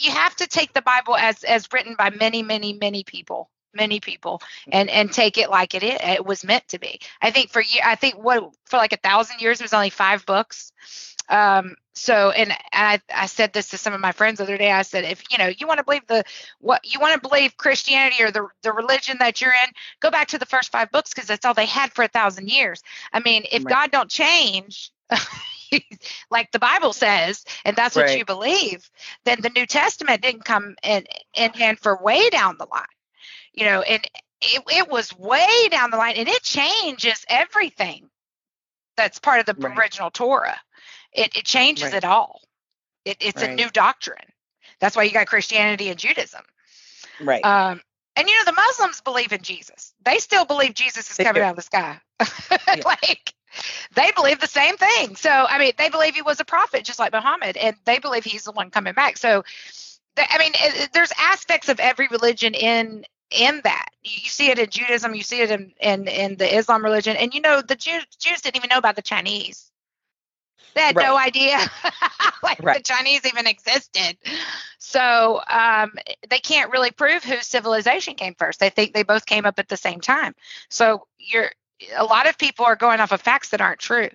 [0.00, 4.00] you have to take the Bible as as written by many, many, many people, many
[4.00, 5.98] people, and and take it like it is.
[6.02, 7.00] It was meant to be.
[7.20, 9.90] I think for you, I think what for like a thousand years it was only
[9.90, 10.72] five books.
[11.28, 14.56] Um, so and, and I, I said this to some of my friends the other
[14.58, 14.70] day.
[14.72, 16.24] I said, if you know you want to believe the
[16.60, 19.70] what you want to believe Christianity or the the religion that you're in,
[20.00, 22.48] go back to the first five books because that's all they had for a thousand
[22.48, 22.82] years.
[23.12, 23.70] I mean, if Right.
[23.70, 24.90] God don't change,
[26.30, 28.18] like the Bible says, and that's what Right.
[28.18, 28.90] you believe,
[29.24, 31.04] then the New Testament didn't come in
[31.34, 32.84] in hand for way down the line.
[33.54, 34.02] You know, and
[34.40, 38.08] it, it was way down the line and it changes everything
[38.96, 39.76] that's part of the Right.
[39.78, 40.60] original Torah.
[41.12, 41.94] It it changes Right.
[41.94, 42.40] it all.
[43.04, 44.18] It, it's a new doctrine.
[44.80, 46.42] That's why you got Christianity and Judaism.
[47.20, 47.44] right.
[47.44, 47.80] Um,
[48.16, 49.94] and you know, the Muslims believe in Jesus.
[50.04, 51.46] They still believe Jesus is They coming do.
[51.46, 52.00] out of the sky.
[52.68, 52.82] Yeah.
[52.84, 53.34] like
[53.94, 55.16] they believe the same thing.
[55.16, 58.24] So I mean, they believe he was a prophet, just like Muhammad, and they believe
[58.24, 59.18] he's the one coming back.
[59.18, 59.44] So,
[60.16, 60.52] I mean,
[60.92, 63.88] there's aspects of every religion in in that.
[64.02, 67.32] You, see it in Judaism, you see it in, in in the Islam religion, and
[67.34, 69.70] you know, the Jews Jews didn't even know about the Chinese.
[70.74, 71.58] They had no idea
[72.42, 74.16] like the Chinese even existed.
[74.78, 75.92] So um,
[76.28, 78.58] they can't really prove whose civilization came first.
[78.58, 80.34] They think they both came up at the same time.
[80.70, 81.50] So you're
[81.96, 84.08] a lot of people are going off of facts that aren't true,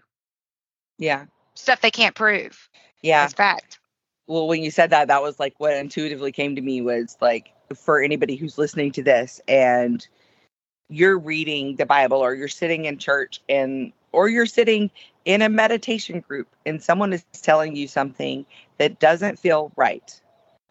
[0.97, 1.25] yeah.
[1.53, 2.69] stuff they can't prove.
[3.01, 3.23] Yeah.
[3.23, 3.79] That's fact.
[4.25, 7.51] Well, when you said that, that was like what intuitively came to me was like
[7.75, 10.07] for anybody who's listening to this and
[10.89, 14.89] you're reading the Bible or you're sitting in church and or you're sitting
[15.25, 18.45] in a meditation group and someone is telling you something
[18.77, 20.21] that doesn't feel right.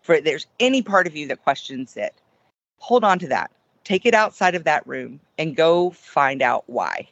[0.02, 2.14] For there's any part of you that questions it,
[2.78, 3.50] hold on to that.
[3.84, 7.08] Take it outside of that room and go find out why.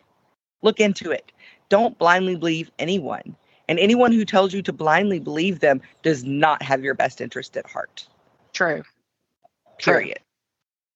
[0.62, 1.30] Look into it.
[1.68, 3.36] Don't blindly believe anyone.
[3.68, 7.56] And anyone who tells you to blindly believe them does not have your best interest
[7.56, 8.06] at heart.
[8.52, 8.82] True.
[9.78, 10.18] Period.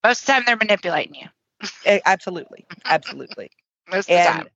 [0.05, 2.01] Most of the time they're manipulating you.
[2.07, 2.67] Absolutely.
[2.85, 3.51] Absolutely.
[3.91, 4.49] Most of the and time.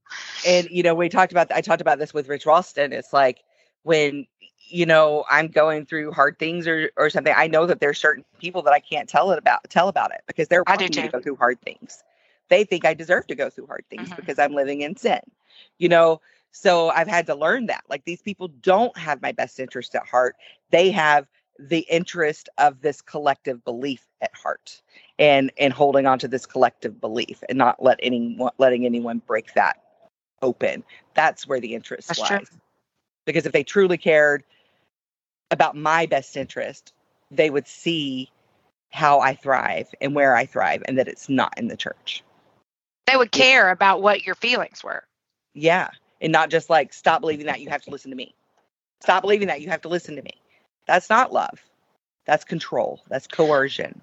[0.47, 2.93] and you know we talked about I talked about this with Rich Ralston.
[2.93, 3.43] It's like
[3.82, 4.27] when
[4.69, 7.35] you know I'm going through hard things or or something.
[7.36, 10.23] I know that there's certain people that I can't tell it about tell about it
[10.27, 12.03] because they're wanting me to go through hard things.
[12.49, 14.16] They think I deserve to go through hard things Mhm.
[14.16, 15.20] because I'm living in sin.
[15.78, 16.20] You know,
[16.51, 17.85] so I've had to learn that.
[17.89, 20.36] Like these people don't have my best interest at heart.
[20.70, 21.27] They have
[21.59, 24.83] the interest of this collective belief at heart
[25.19, 29.55] and and holding on to this collective belief and not let anyone letting anyone break
[29.55, 29.83] that
[30.41, 30.85] open.
[31.15, 32.39] That's where the interest That's true.
[32.39, 32.51] lies.
[33.27, 34.45] Because if they truly cared
[35.51, 36.93] about my best interest
[37.33, 38.31] they would see
[38.91, 42.23] how i thrive and where i thrive and that it's not in the church.
[43.07, 45.05] They would care about what your feelings were.
[45.55, 45.91] yeah.
[46.20, 48.35] And not just like stop believing that you have to listen to me.
[49.03, 50.41] Stop believing that you have to listen to me
[50.86, 51.64] that's not love
[52.26, 54.00] that's control that's coercion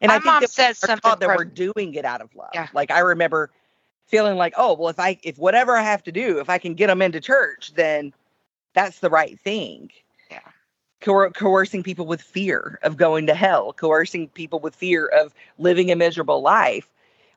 [0.00, 1.18] and My i think mom that says something.
[1.20, 2.50] that we're doing it out of love.
[2.54, 2.68] Yeah.
[2.74, 3.50] Like I remember
[4.06, 6.74] feeling like, oh, well, if I if whatever I have to do, if I can
[6.74, 8.12] get them into church, then
[8.74, 9.90] that's the right thing.
[10.30, 10.40] Yeah.
[11.00, 15.90] Coer- coercing people with fear of going to hell, coercing people with fear of living
[15.90, 16.88] a miserable life.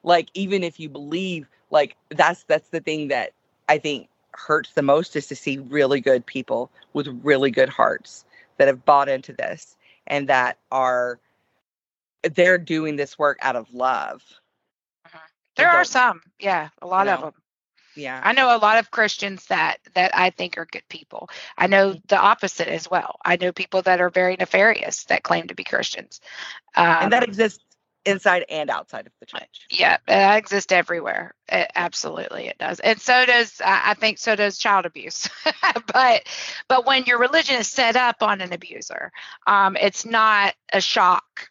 [0.04, 3.32] Like even if you believe, like that's that's the thing that
[3.68, 8.26] I think hurts the most is to see really good people with really good hearts
[8.60, 9.78] that have bought into this
[10.08, 11.20] and that are
[12.36, 14.24] they're doing this work out of love.
[15.58, 17.22] there are some, yeah, a lot of know.
[17.22, 17.34] them.
[17.96, 18.22] Yeah.
[18.24, 21.30] I know a lot of Christians that that I think are good people.
[21.58, 22.00] I know Mm-hmm.
[22.08, 23.18] the opposite as well.
[23.26, 26.22] I know people that are very nefarious that claim to be Christians.
[26.76, 27.64] Um, and that exists
[28.06, 29.66] inside and outside of the church.
[29.70, 31.36] yeah, that exists everywhere.
[31.52, 35.30] It, absolutely, it does, and so does I think so does child abuse.
[35.94, 36.24] but
[36.68, 39.12] but when your religion is set up on an abuser,
[39.48, 41.50] um, it's not a shock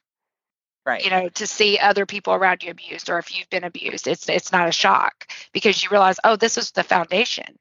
[0.87, 1.05] Right.
[1.05, 4.27] you know to see other people around you abused or if you've been abused it's
[4.27, 7.59] it's not a shock because you realize oh this is the foundation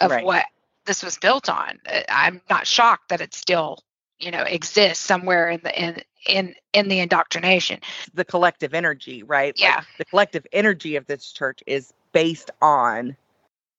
[0.00, 0.24] of Right.
[0.24, 0.46] what
[0.86, 1.78] this was built on
[2.08, 3.84] i'm not shocked that it's still
[4.20, 7.80] you know exists somewhere in the in in in the indoctrination
[8.14, 9.54] the collective energy, right?
[9.56, 9.82] Like, Yeah.
[9.98, 13.16] the collective energy of this church is based on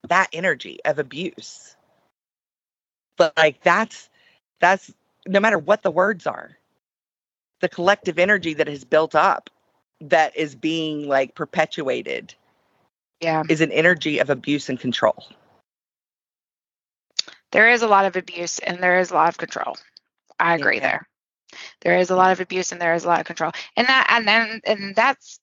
[0.10, 1.76] that energy of abuse.
[3.18, 4.10] But like that's
[4.60, 4.92] that's
[5.28, 6.58] no matter what the words are.
[7.62, 9.50] The collective energy that is built up
[10.02, 12.34] that is being like perpetuated
[13.22, 15.24] yeah is an energy of abuse and control.
[17.52, 19.78] there is a lot of abuse and there is a lot of control
[20.42, 20.82] i agree Yeah.
[20.90, 21.08] there
[21.82, 24.08] there is a lot of abuse and there is a lot of control and that
[24.10, 25.40] and then and that's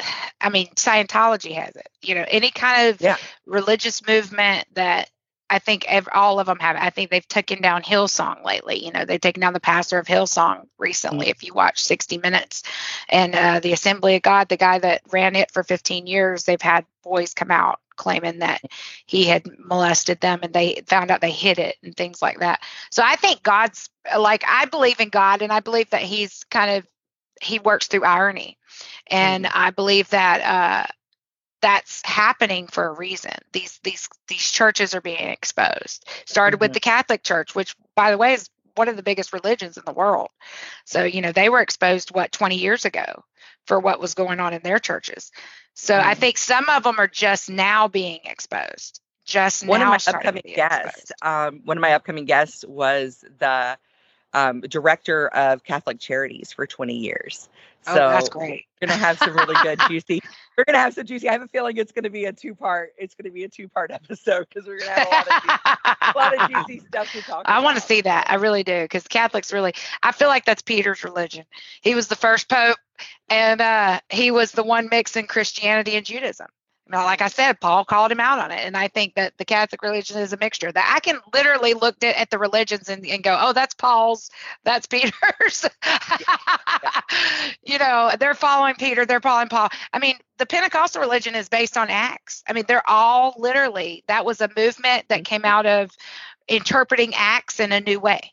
[0.40, 3.16] i mean scientology has it you know any kind of Yeah.
[3.46, 5.10] religious movement that
[5.50, 6.74] I think ev- all of them have.
[6.74, 8.82] I think they've taken down Hillsong lately.
[8.84, 11.28] You know, they've taken down the pastor of Hillsong recently.
[11.28, 12.62] If you watch 60 Minutes
[13.10, 16.60] and uh, the Assembly of God, the guy that ran it for 15 years, they've
[16.60, 18.60] had boys come out claiming that
[19.06, 22.60] he had molested them and they found out they hid it and things like that.
[22.90, 23.88] So I think God's
[24.18, 26.86] like, I believe in God and I believe that he's kind of,
[27.42, 28.58] he works through irony.
[29.08, 30.86] And I believe that, uh,
[31.60, 33.32] that's happening for a reason.
[33.52, 36.06] These these these churches are being exposed.
[36.26, 36.74] Started with Mhm.
[36.74, 39.92] the Catholic Church, which by the way is one of the biggest religions in the
[39.92, 40.28] world.
[40.84, 43.24] So, you know, they were exposed what 20 years ago
[43.66, 45.32] for what was going on in their churches.
[45.74, 46.16] So, I Mhm.
[46.16, 49.00] think some of them are just now being exposed.
[49.26, 53.78] Just one now of my upcoming guests um, one of my upcoming guests was the
[54.34, 57.48] um, director of catholic charities for 20 years
[57.82, 58.66] so oh, that's great.
[58.80, 60.20] we're gonna have some really good juicy
[60.56, 62.90] we're gonna have some juicy i have a feeling it's gonna be a two part
[62.98, 65.84] it's gonna be a two part episode because we're gonna have a lot of
[66.14, 67.52] a lot of juicy stuff to talk about.
[67.52, 68.26] I want to see that.
[68.28, 69.74] I really do because Catholics really.
[70.02, 71.44] I feel like that's Peter's religion.
[71.80, 72.76] He was the first pope,
[73.28, 76.48] and uh, he was the one mixing Christianity and Judaism.
[76.86, 79.44] Now, like I said, Paul called him out on it, and I think that the
[79.46, 80.70] Catholic religion is a mixture.
[80.70, 84.30] That I can literally look at, at the religions and, and go, "Oh, that's Paul's,
[84.64, 85.64] that's Peter's."
[87.62, 89.70] you know, they're following Peter, they're following Paul.
[89.92, 92.44] I mean, the Pentecostal religion is based on Acts.
[92.46, 95.22] I mean, they're all literally that was a movement that mm-hmm.
[95.22, 95.90] came out of
[96.48, 98.32] interpreting acts in a new way.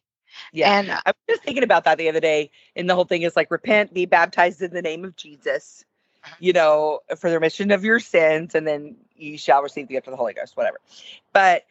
[0.52, 0.80] Yeah.
[0.80, 2.52] And uh, I was just thinking about that the other day.
[2.76, 5.86] And the whole thing is like, repent, be baptized in the name of Jesus.
[6.40, 10.08] You know, for the remission of your sins, and then you shall receive the gift
[10.08, 10.80] of the Holy Ghost, whatever.
[11.34, 11.66] But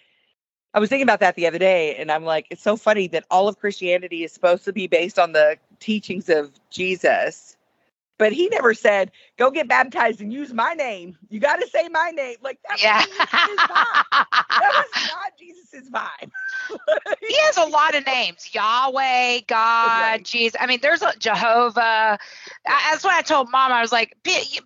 [0.73, 3.25] I was thinking about that the other day, and I'm like, it's so funny that
[3.31, 7.57] all of Christianity is supposed to be based on the teachings of Jesus
[8.21, 11.89] but he never said, "Go get baptized and use my name." You got to say
[11.89, 12.37] my name.
[12.43, 12.99] Like that yeah.
[12.99, 14.27] was that
[14.61, 16.31] was not Jesus's vibe.
[17.27, 20.23] he has a lot of names: Yahweh, God, right.
[20.23, 20.55] Jesus.
[20.61, 22.19] I mean, there's a Jehovah.
[22.67, 23.73] That's what I told Mom.
[23.73, 24.15] I was like,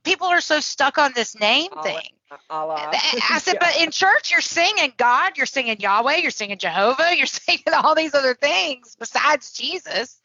[0.02, 1.82] people are so stuck on this name Allah.
[1.84, 2.08] thing.
[2.50, 2.90] Allah.
[2.92, 3.70] I said, yeah.
[3.72, 7.94] but in church, you're singing God, you're singing Yahweh, you're singing Jehovah, you're singing all
[7.94, 10.20] these other things besides Jesus.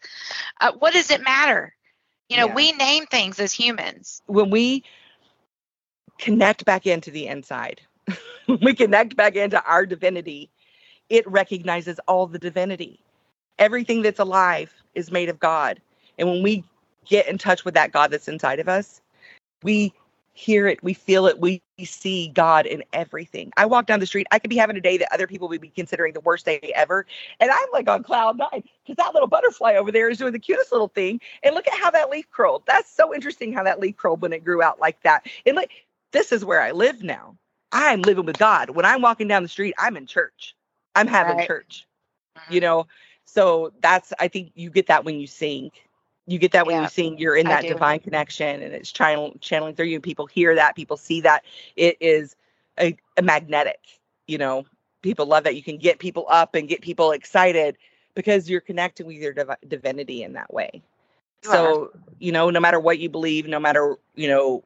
[0.60, 1.76] Uh, what does it matter?
[2.30, 2.53] You know, yeah.
[2.53, 4.22] we name things as humans.
[4.27, 4.84] When we
[6.19, 7.81] connect back into the inside,
[8.47, 10.49] we connect back into our divinity,
[11.10, 12.99] it recognizes all the divinity.
[13.57, 15.81] Everything that's alive is made of God.
[16.19, 16.64] And when we
[17.06, 19.01] get in touch with that God that's inside of us,
[19.64, 19.91] we
[20.40, 23.52] hear it, we feel it, we see God in everything.
[23.57, 25.60] I walk down the street, I could be having a day that other people would
[25.60, 27.06] be considering the worst day ever.
[27.41, 30.40] And I'm like on cloud nine because that little butterfly over there is doing the
[30.40, 31.20] cutest little thing.
[31.44, 32.64] And look at how that leaf curled.
[32.66, 35.28] That's so interesting how that leaf curled when it grew out like that.
[35.45, 35.72] And like,
[36.14, 37.36] this is where I live now.
[37.74, 38.70] I'm living with God.
[38.72, 40.56] When I'm walking down the street, I'm in church.
[40.95, 41.48] I'm having right.
[41.48, 41.86] church.
[42.49, 42.64] You mm.
[42.64, 42.88] know,
[43.26, 45.72] so that's I think you get that when you sing
[46.30, 49.34] you get that when yeah, you sing you're in that divine connection and it's channel,
[49.41, 51.43] channeling through you people hear that people see that.
[51.76, 52.35] It is
[52.80, 53.80] a, a magnetic
[54.27, 54.65] you know
[55.01, 55.56] people love that.
[55.56, 57.77] You can get people up and get people excited
[58.14, 60.81] because you're connecting with your div- divinity in that way.
[61.43, 61.89] You so are.
[62.19, 64.64] you know no matter what you believe no matter you know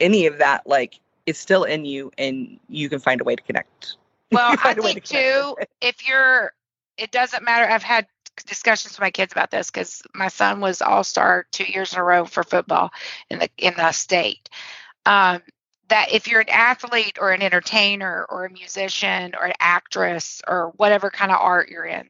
[0.00, 3.42] any of that like it's still in you and you can find a way to
[3.42, 3.96] connect.
[4.32, 6.52] Well i think too if you're
[6.96, 7.70] it doesn't matter.
[7.70, 8.06] I've had
[8.46, 11.98] discussions with my kids about this because my son was all star two years in
[11.98, 12.90] a row for football
[13.30, 14.48] in the in the state.
[15.06, 15.42] Um,
[15.88, 20.72] that if you're an athlete or an entertainer or a musician or an actress or
[20.76, 22.08] whatever kind of art you're in,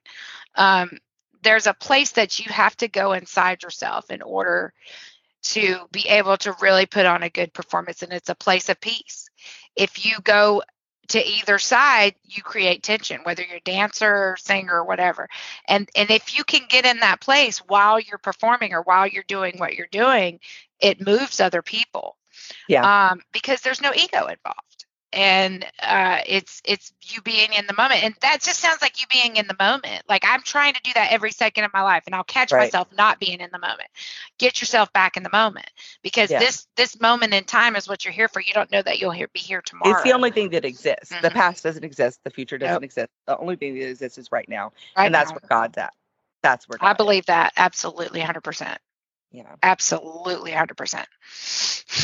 [0.54, 0.98] um,
[1.42, 4.72] there's a place that you have to go inside yourself in order
[5.42, 8.80] to be able to really put on a good performance, and it's a place of
[8.80, 9.28] peace.
[9.76, 10.62] If you go
[11.08, 15.28] to either side you create tension whether you're a dancer or singer or whatever.
[15.68, 19.24] And and if you can get in that place while you're performing or while you're
[19.24, 20.40] doing what you're doing
[20.80, 22.16] it moves other people.
[22.68, 23.10] Yeah.
[23.10, 24.73] Um because there's no ego involved
[25.14, 29.06] and uh, it's it's you being in the moment and that just sounds like you
[29.10, 32.02] being in the moment like i'm trying to do that every second of my life
[32.06, 32.66] and i'll catch right.
[32.66, 33.88] myself not being in the moment
[34.38, 35.70] get yourself back in the moment
[36.02, 36.38] because yeah.
[36.38, 39.10] this this moment in time is what you're here for you don't know that you'll
[39.10, 41.22] here, be here tomorrow it's the only thing that exists mm-hmm.
[41.22, 42.82] the past doesn't exist the future doesn't nope.
[42.82, 45.36] exist the only thing that exists is right now right and that's now.
[45.36, 45.92] where god's at
[46.42, 47.26] that's where God i believe is.
[47.26, 48.76] that absolutely 100%
[49.34, 49.56] yeah.
[49.64, 51.04] Absolutely 100%.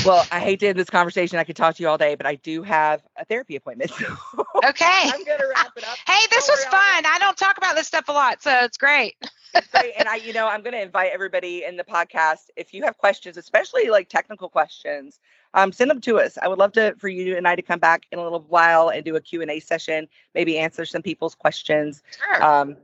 [0.04, 1.38] Well, I hate to end this conversation.
[1.38, 3.92] I could talk to you all day, but I do have a therapy appointment.
[4.64, 5.02] okay.
[5.04, 5.96] I'm going to wrap it up.
[6.08, 7.06] hey, this was fun.
[7.06, 9.14] I don't talk about this stuff a lot, so it's great.
[9.54, 12.50] And I, you know, I'm going to invite everybody in the podcast.
[12.56, 15.20] If you have questions, especially like technical questions,
[15.54, 16.36] um, send them to us.
[16.36, 18.88] I would love to for you and I to come back in a little while
[18.88, 22.02] and do a Q&A session, maybe answer some people's questions.
[22.18, 22.44] Sure.
[22.44, 22.76] Um,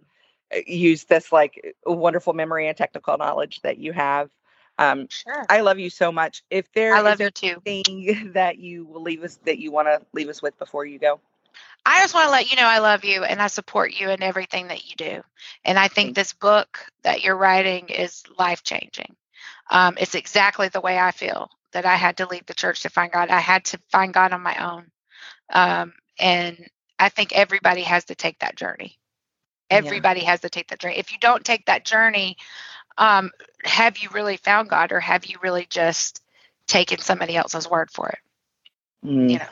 [0.66, 4.31] use this like wonderful memory and technical knowledge that you have.
[4.78, 5.47] Um, sure.
[5.48, 6.43] I love you so much.
[6.51, 8.31] If there I love is you too.
[8.32, 11.20] that you will leave us that you want to leave us with before you go.
[11.85, 14.23] I just want to let you know I love you and I support you in
[14.23, 15.23] everything that you do.
[15.64, 19.14] And I think this book that you're writing is life changing.
[19.70, 22.90] Um, it's exactly the way I feel that I had to leave the church to
[22.90, 23.28] find God.
[23.28, 24.90] I had to find God on my own.
[25.52, 26.66] Um, and
[26.98, 28.98] I think everybody has to take that journey.
[29.70, 30.30] Everybody yeah.
[30.30, 30.98] has to take that journey.
[30.98, 32.36] If you don't take that journey,
[32.98, 33.30] um,
[33.64, 36.22] have you really found God or have you really just
[36.66, 38.18] taken somebody else's word for it?
[39.05, 39.30] Mm.
[39.30, 39.48] You know,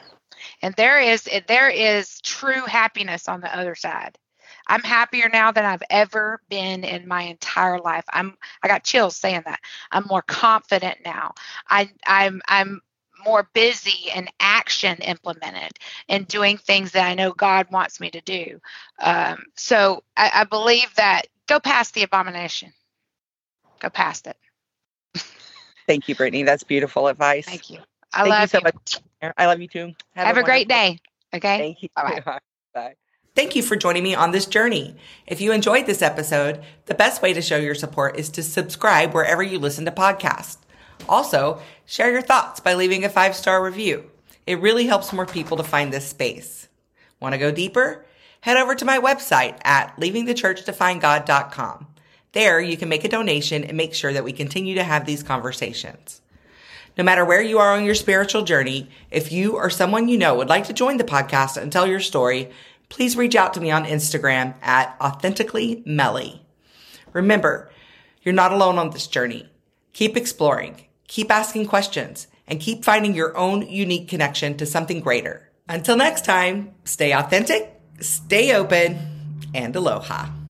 [0.63, 4.19] and there is there is true happiness on the other side.
[4.67, 8.05] I'm happier now than I've ever been in my entire life.
[8.13, 9.61] I'm I got chills saying that.
[9.91, 11.35] I'm more confident now.
[11.69, 12.81] I I'm I'm
[13.25, 15.73] more busy and action implemented
[16.09, 18.61] and doing things that I know God wants me to do.
[19.01, 22.73] Um, so I, I believe that go past the abomination.
[23.81, 24.37] Go past it.
[25.87, 26.45] Thank you, Britney.
[26.45, 27.47] That's beautiful advice.
[27.47, 27.81] Thank you.
[28.13, 28.65] I Thank love you so you.
[28.65, 29.35] much.
[29.37, 29.93] I love you too.
[30.15, 30.99] Have, Have a, a great day.
[31.35, 31.59] Okay.
[31.59, 31.89] Thank you.
[31.95, 32.23] Bye.
[32.75, 32.95] Bye.
[33.35, 34.95] Thank you for joining me on this journey.
[35.27, 39.13] If you enjoyed this episode, the best way to show your support is to subscribe
[39.13, 40.59] wherever you listen to podcasts.
[41.09, 44.11] Also, share your thoughts by leaving a five star review.
[44.47, 46.69] It really helps more people to find this space.
[47.21, 48.05] Want to go deeper?
[48.45, 51.87] head over to my website at leavingthechurchtofindgod.com.
[52.33, 55.23] There, you can make a donation and make sure that we continue to have these
[55.23, 56.21] conversations.
[56.99, 60.35] No matter where you are on your spiritual journey, if you or someone you know
[60.35, 62.51] would like to join the podcast and tell your story,
[62.91, 66.43] please reach out to me on Instagram at authentically melly.
[67.15, 67.71] Remember,
[68.21, 69.49] you're not alone on this journey.
[69.95, 75.51] Keep exploring, keep asking questions, and keep finding your own unique connection to something greater.
[75.69, 78.99] Until next time, stay authentic, stay open,
[79.55, 80.27] and aloha.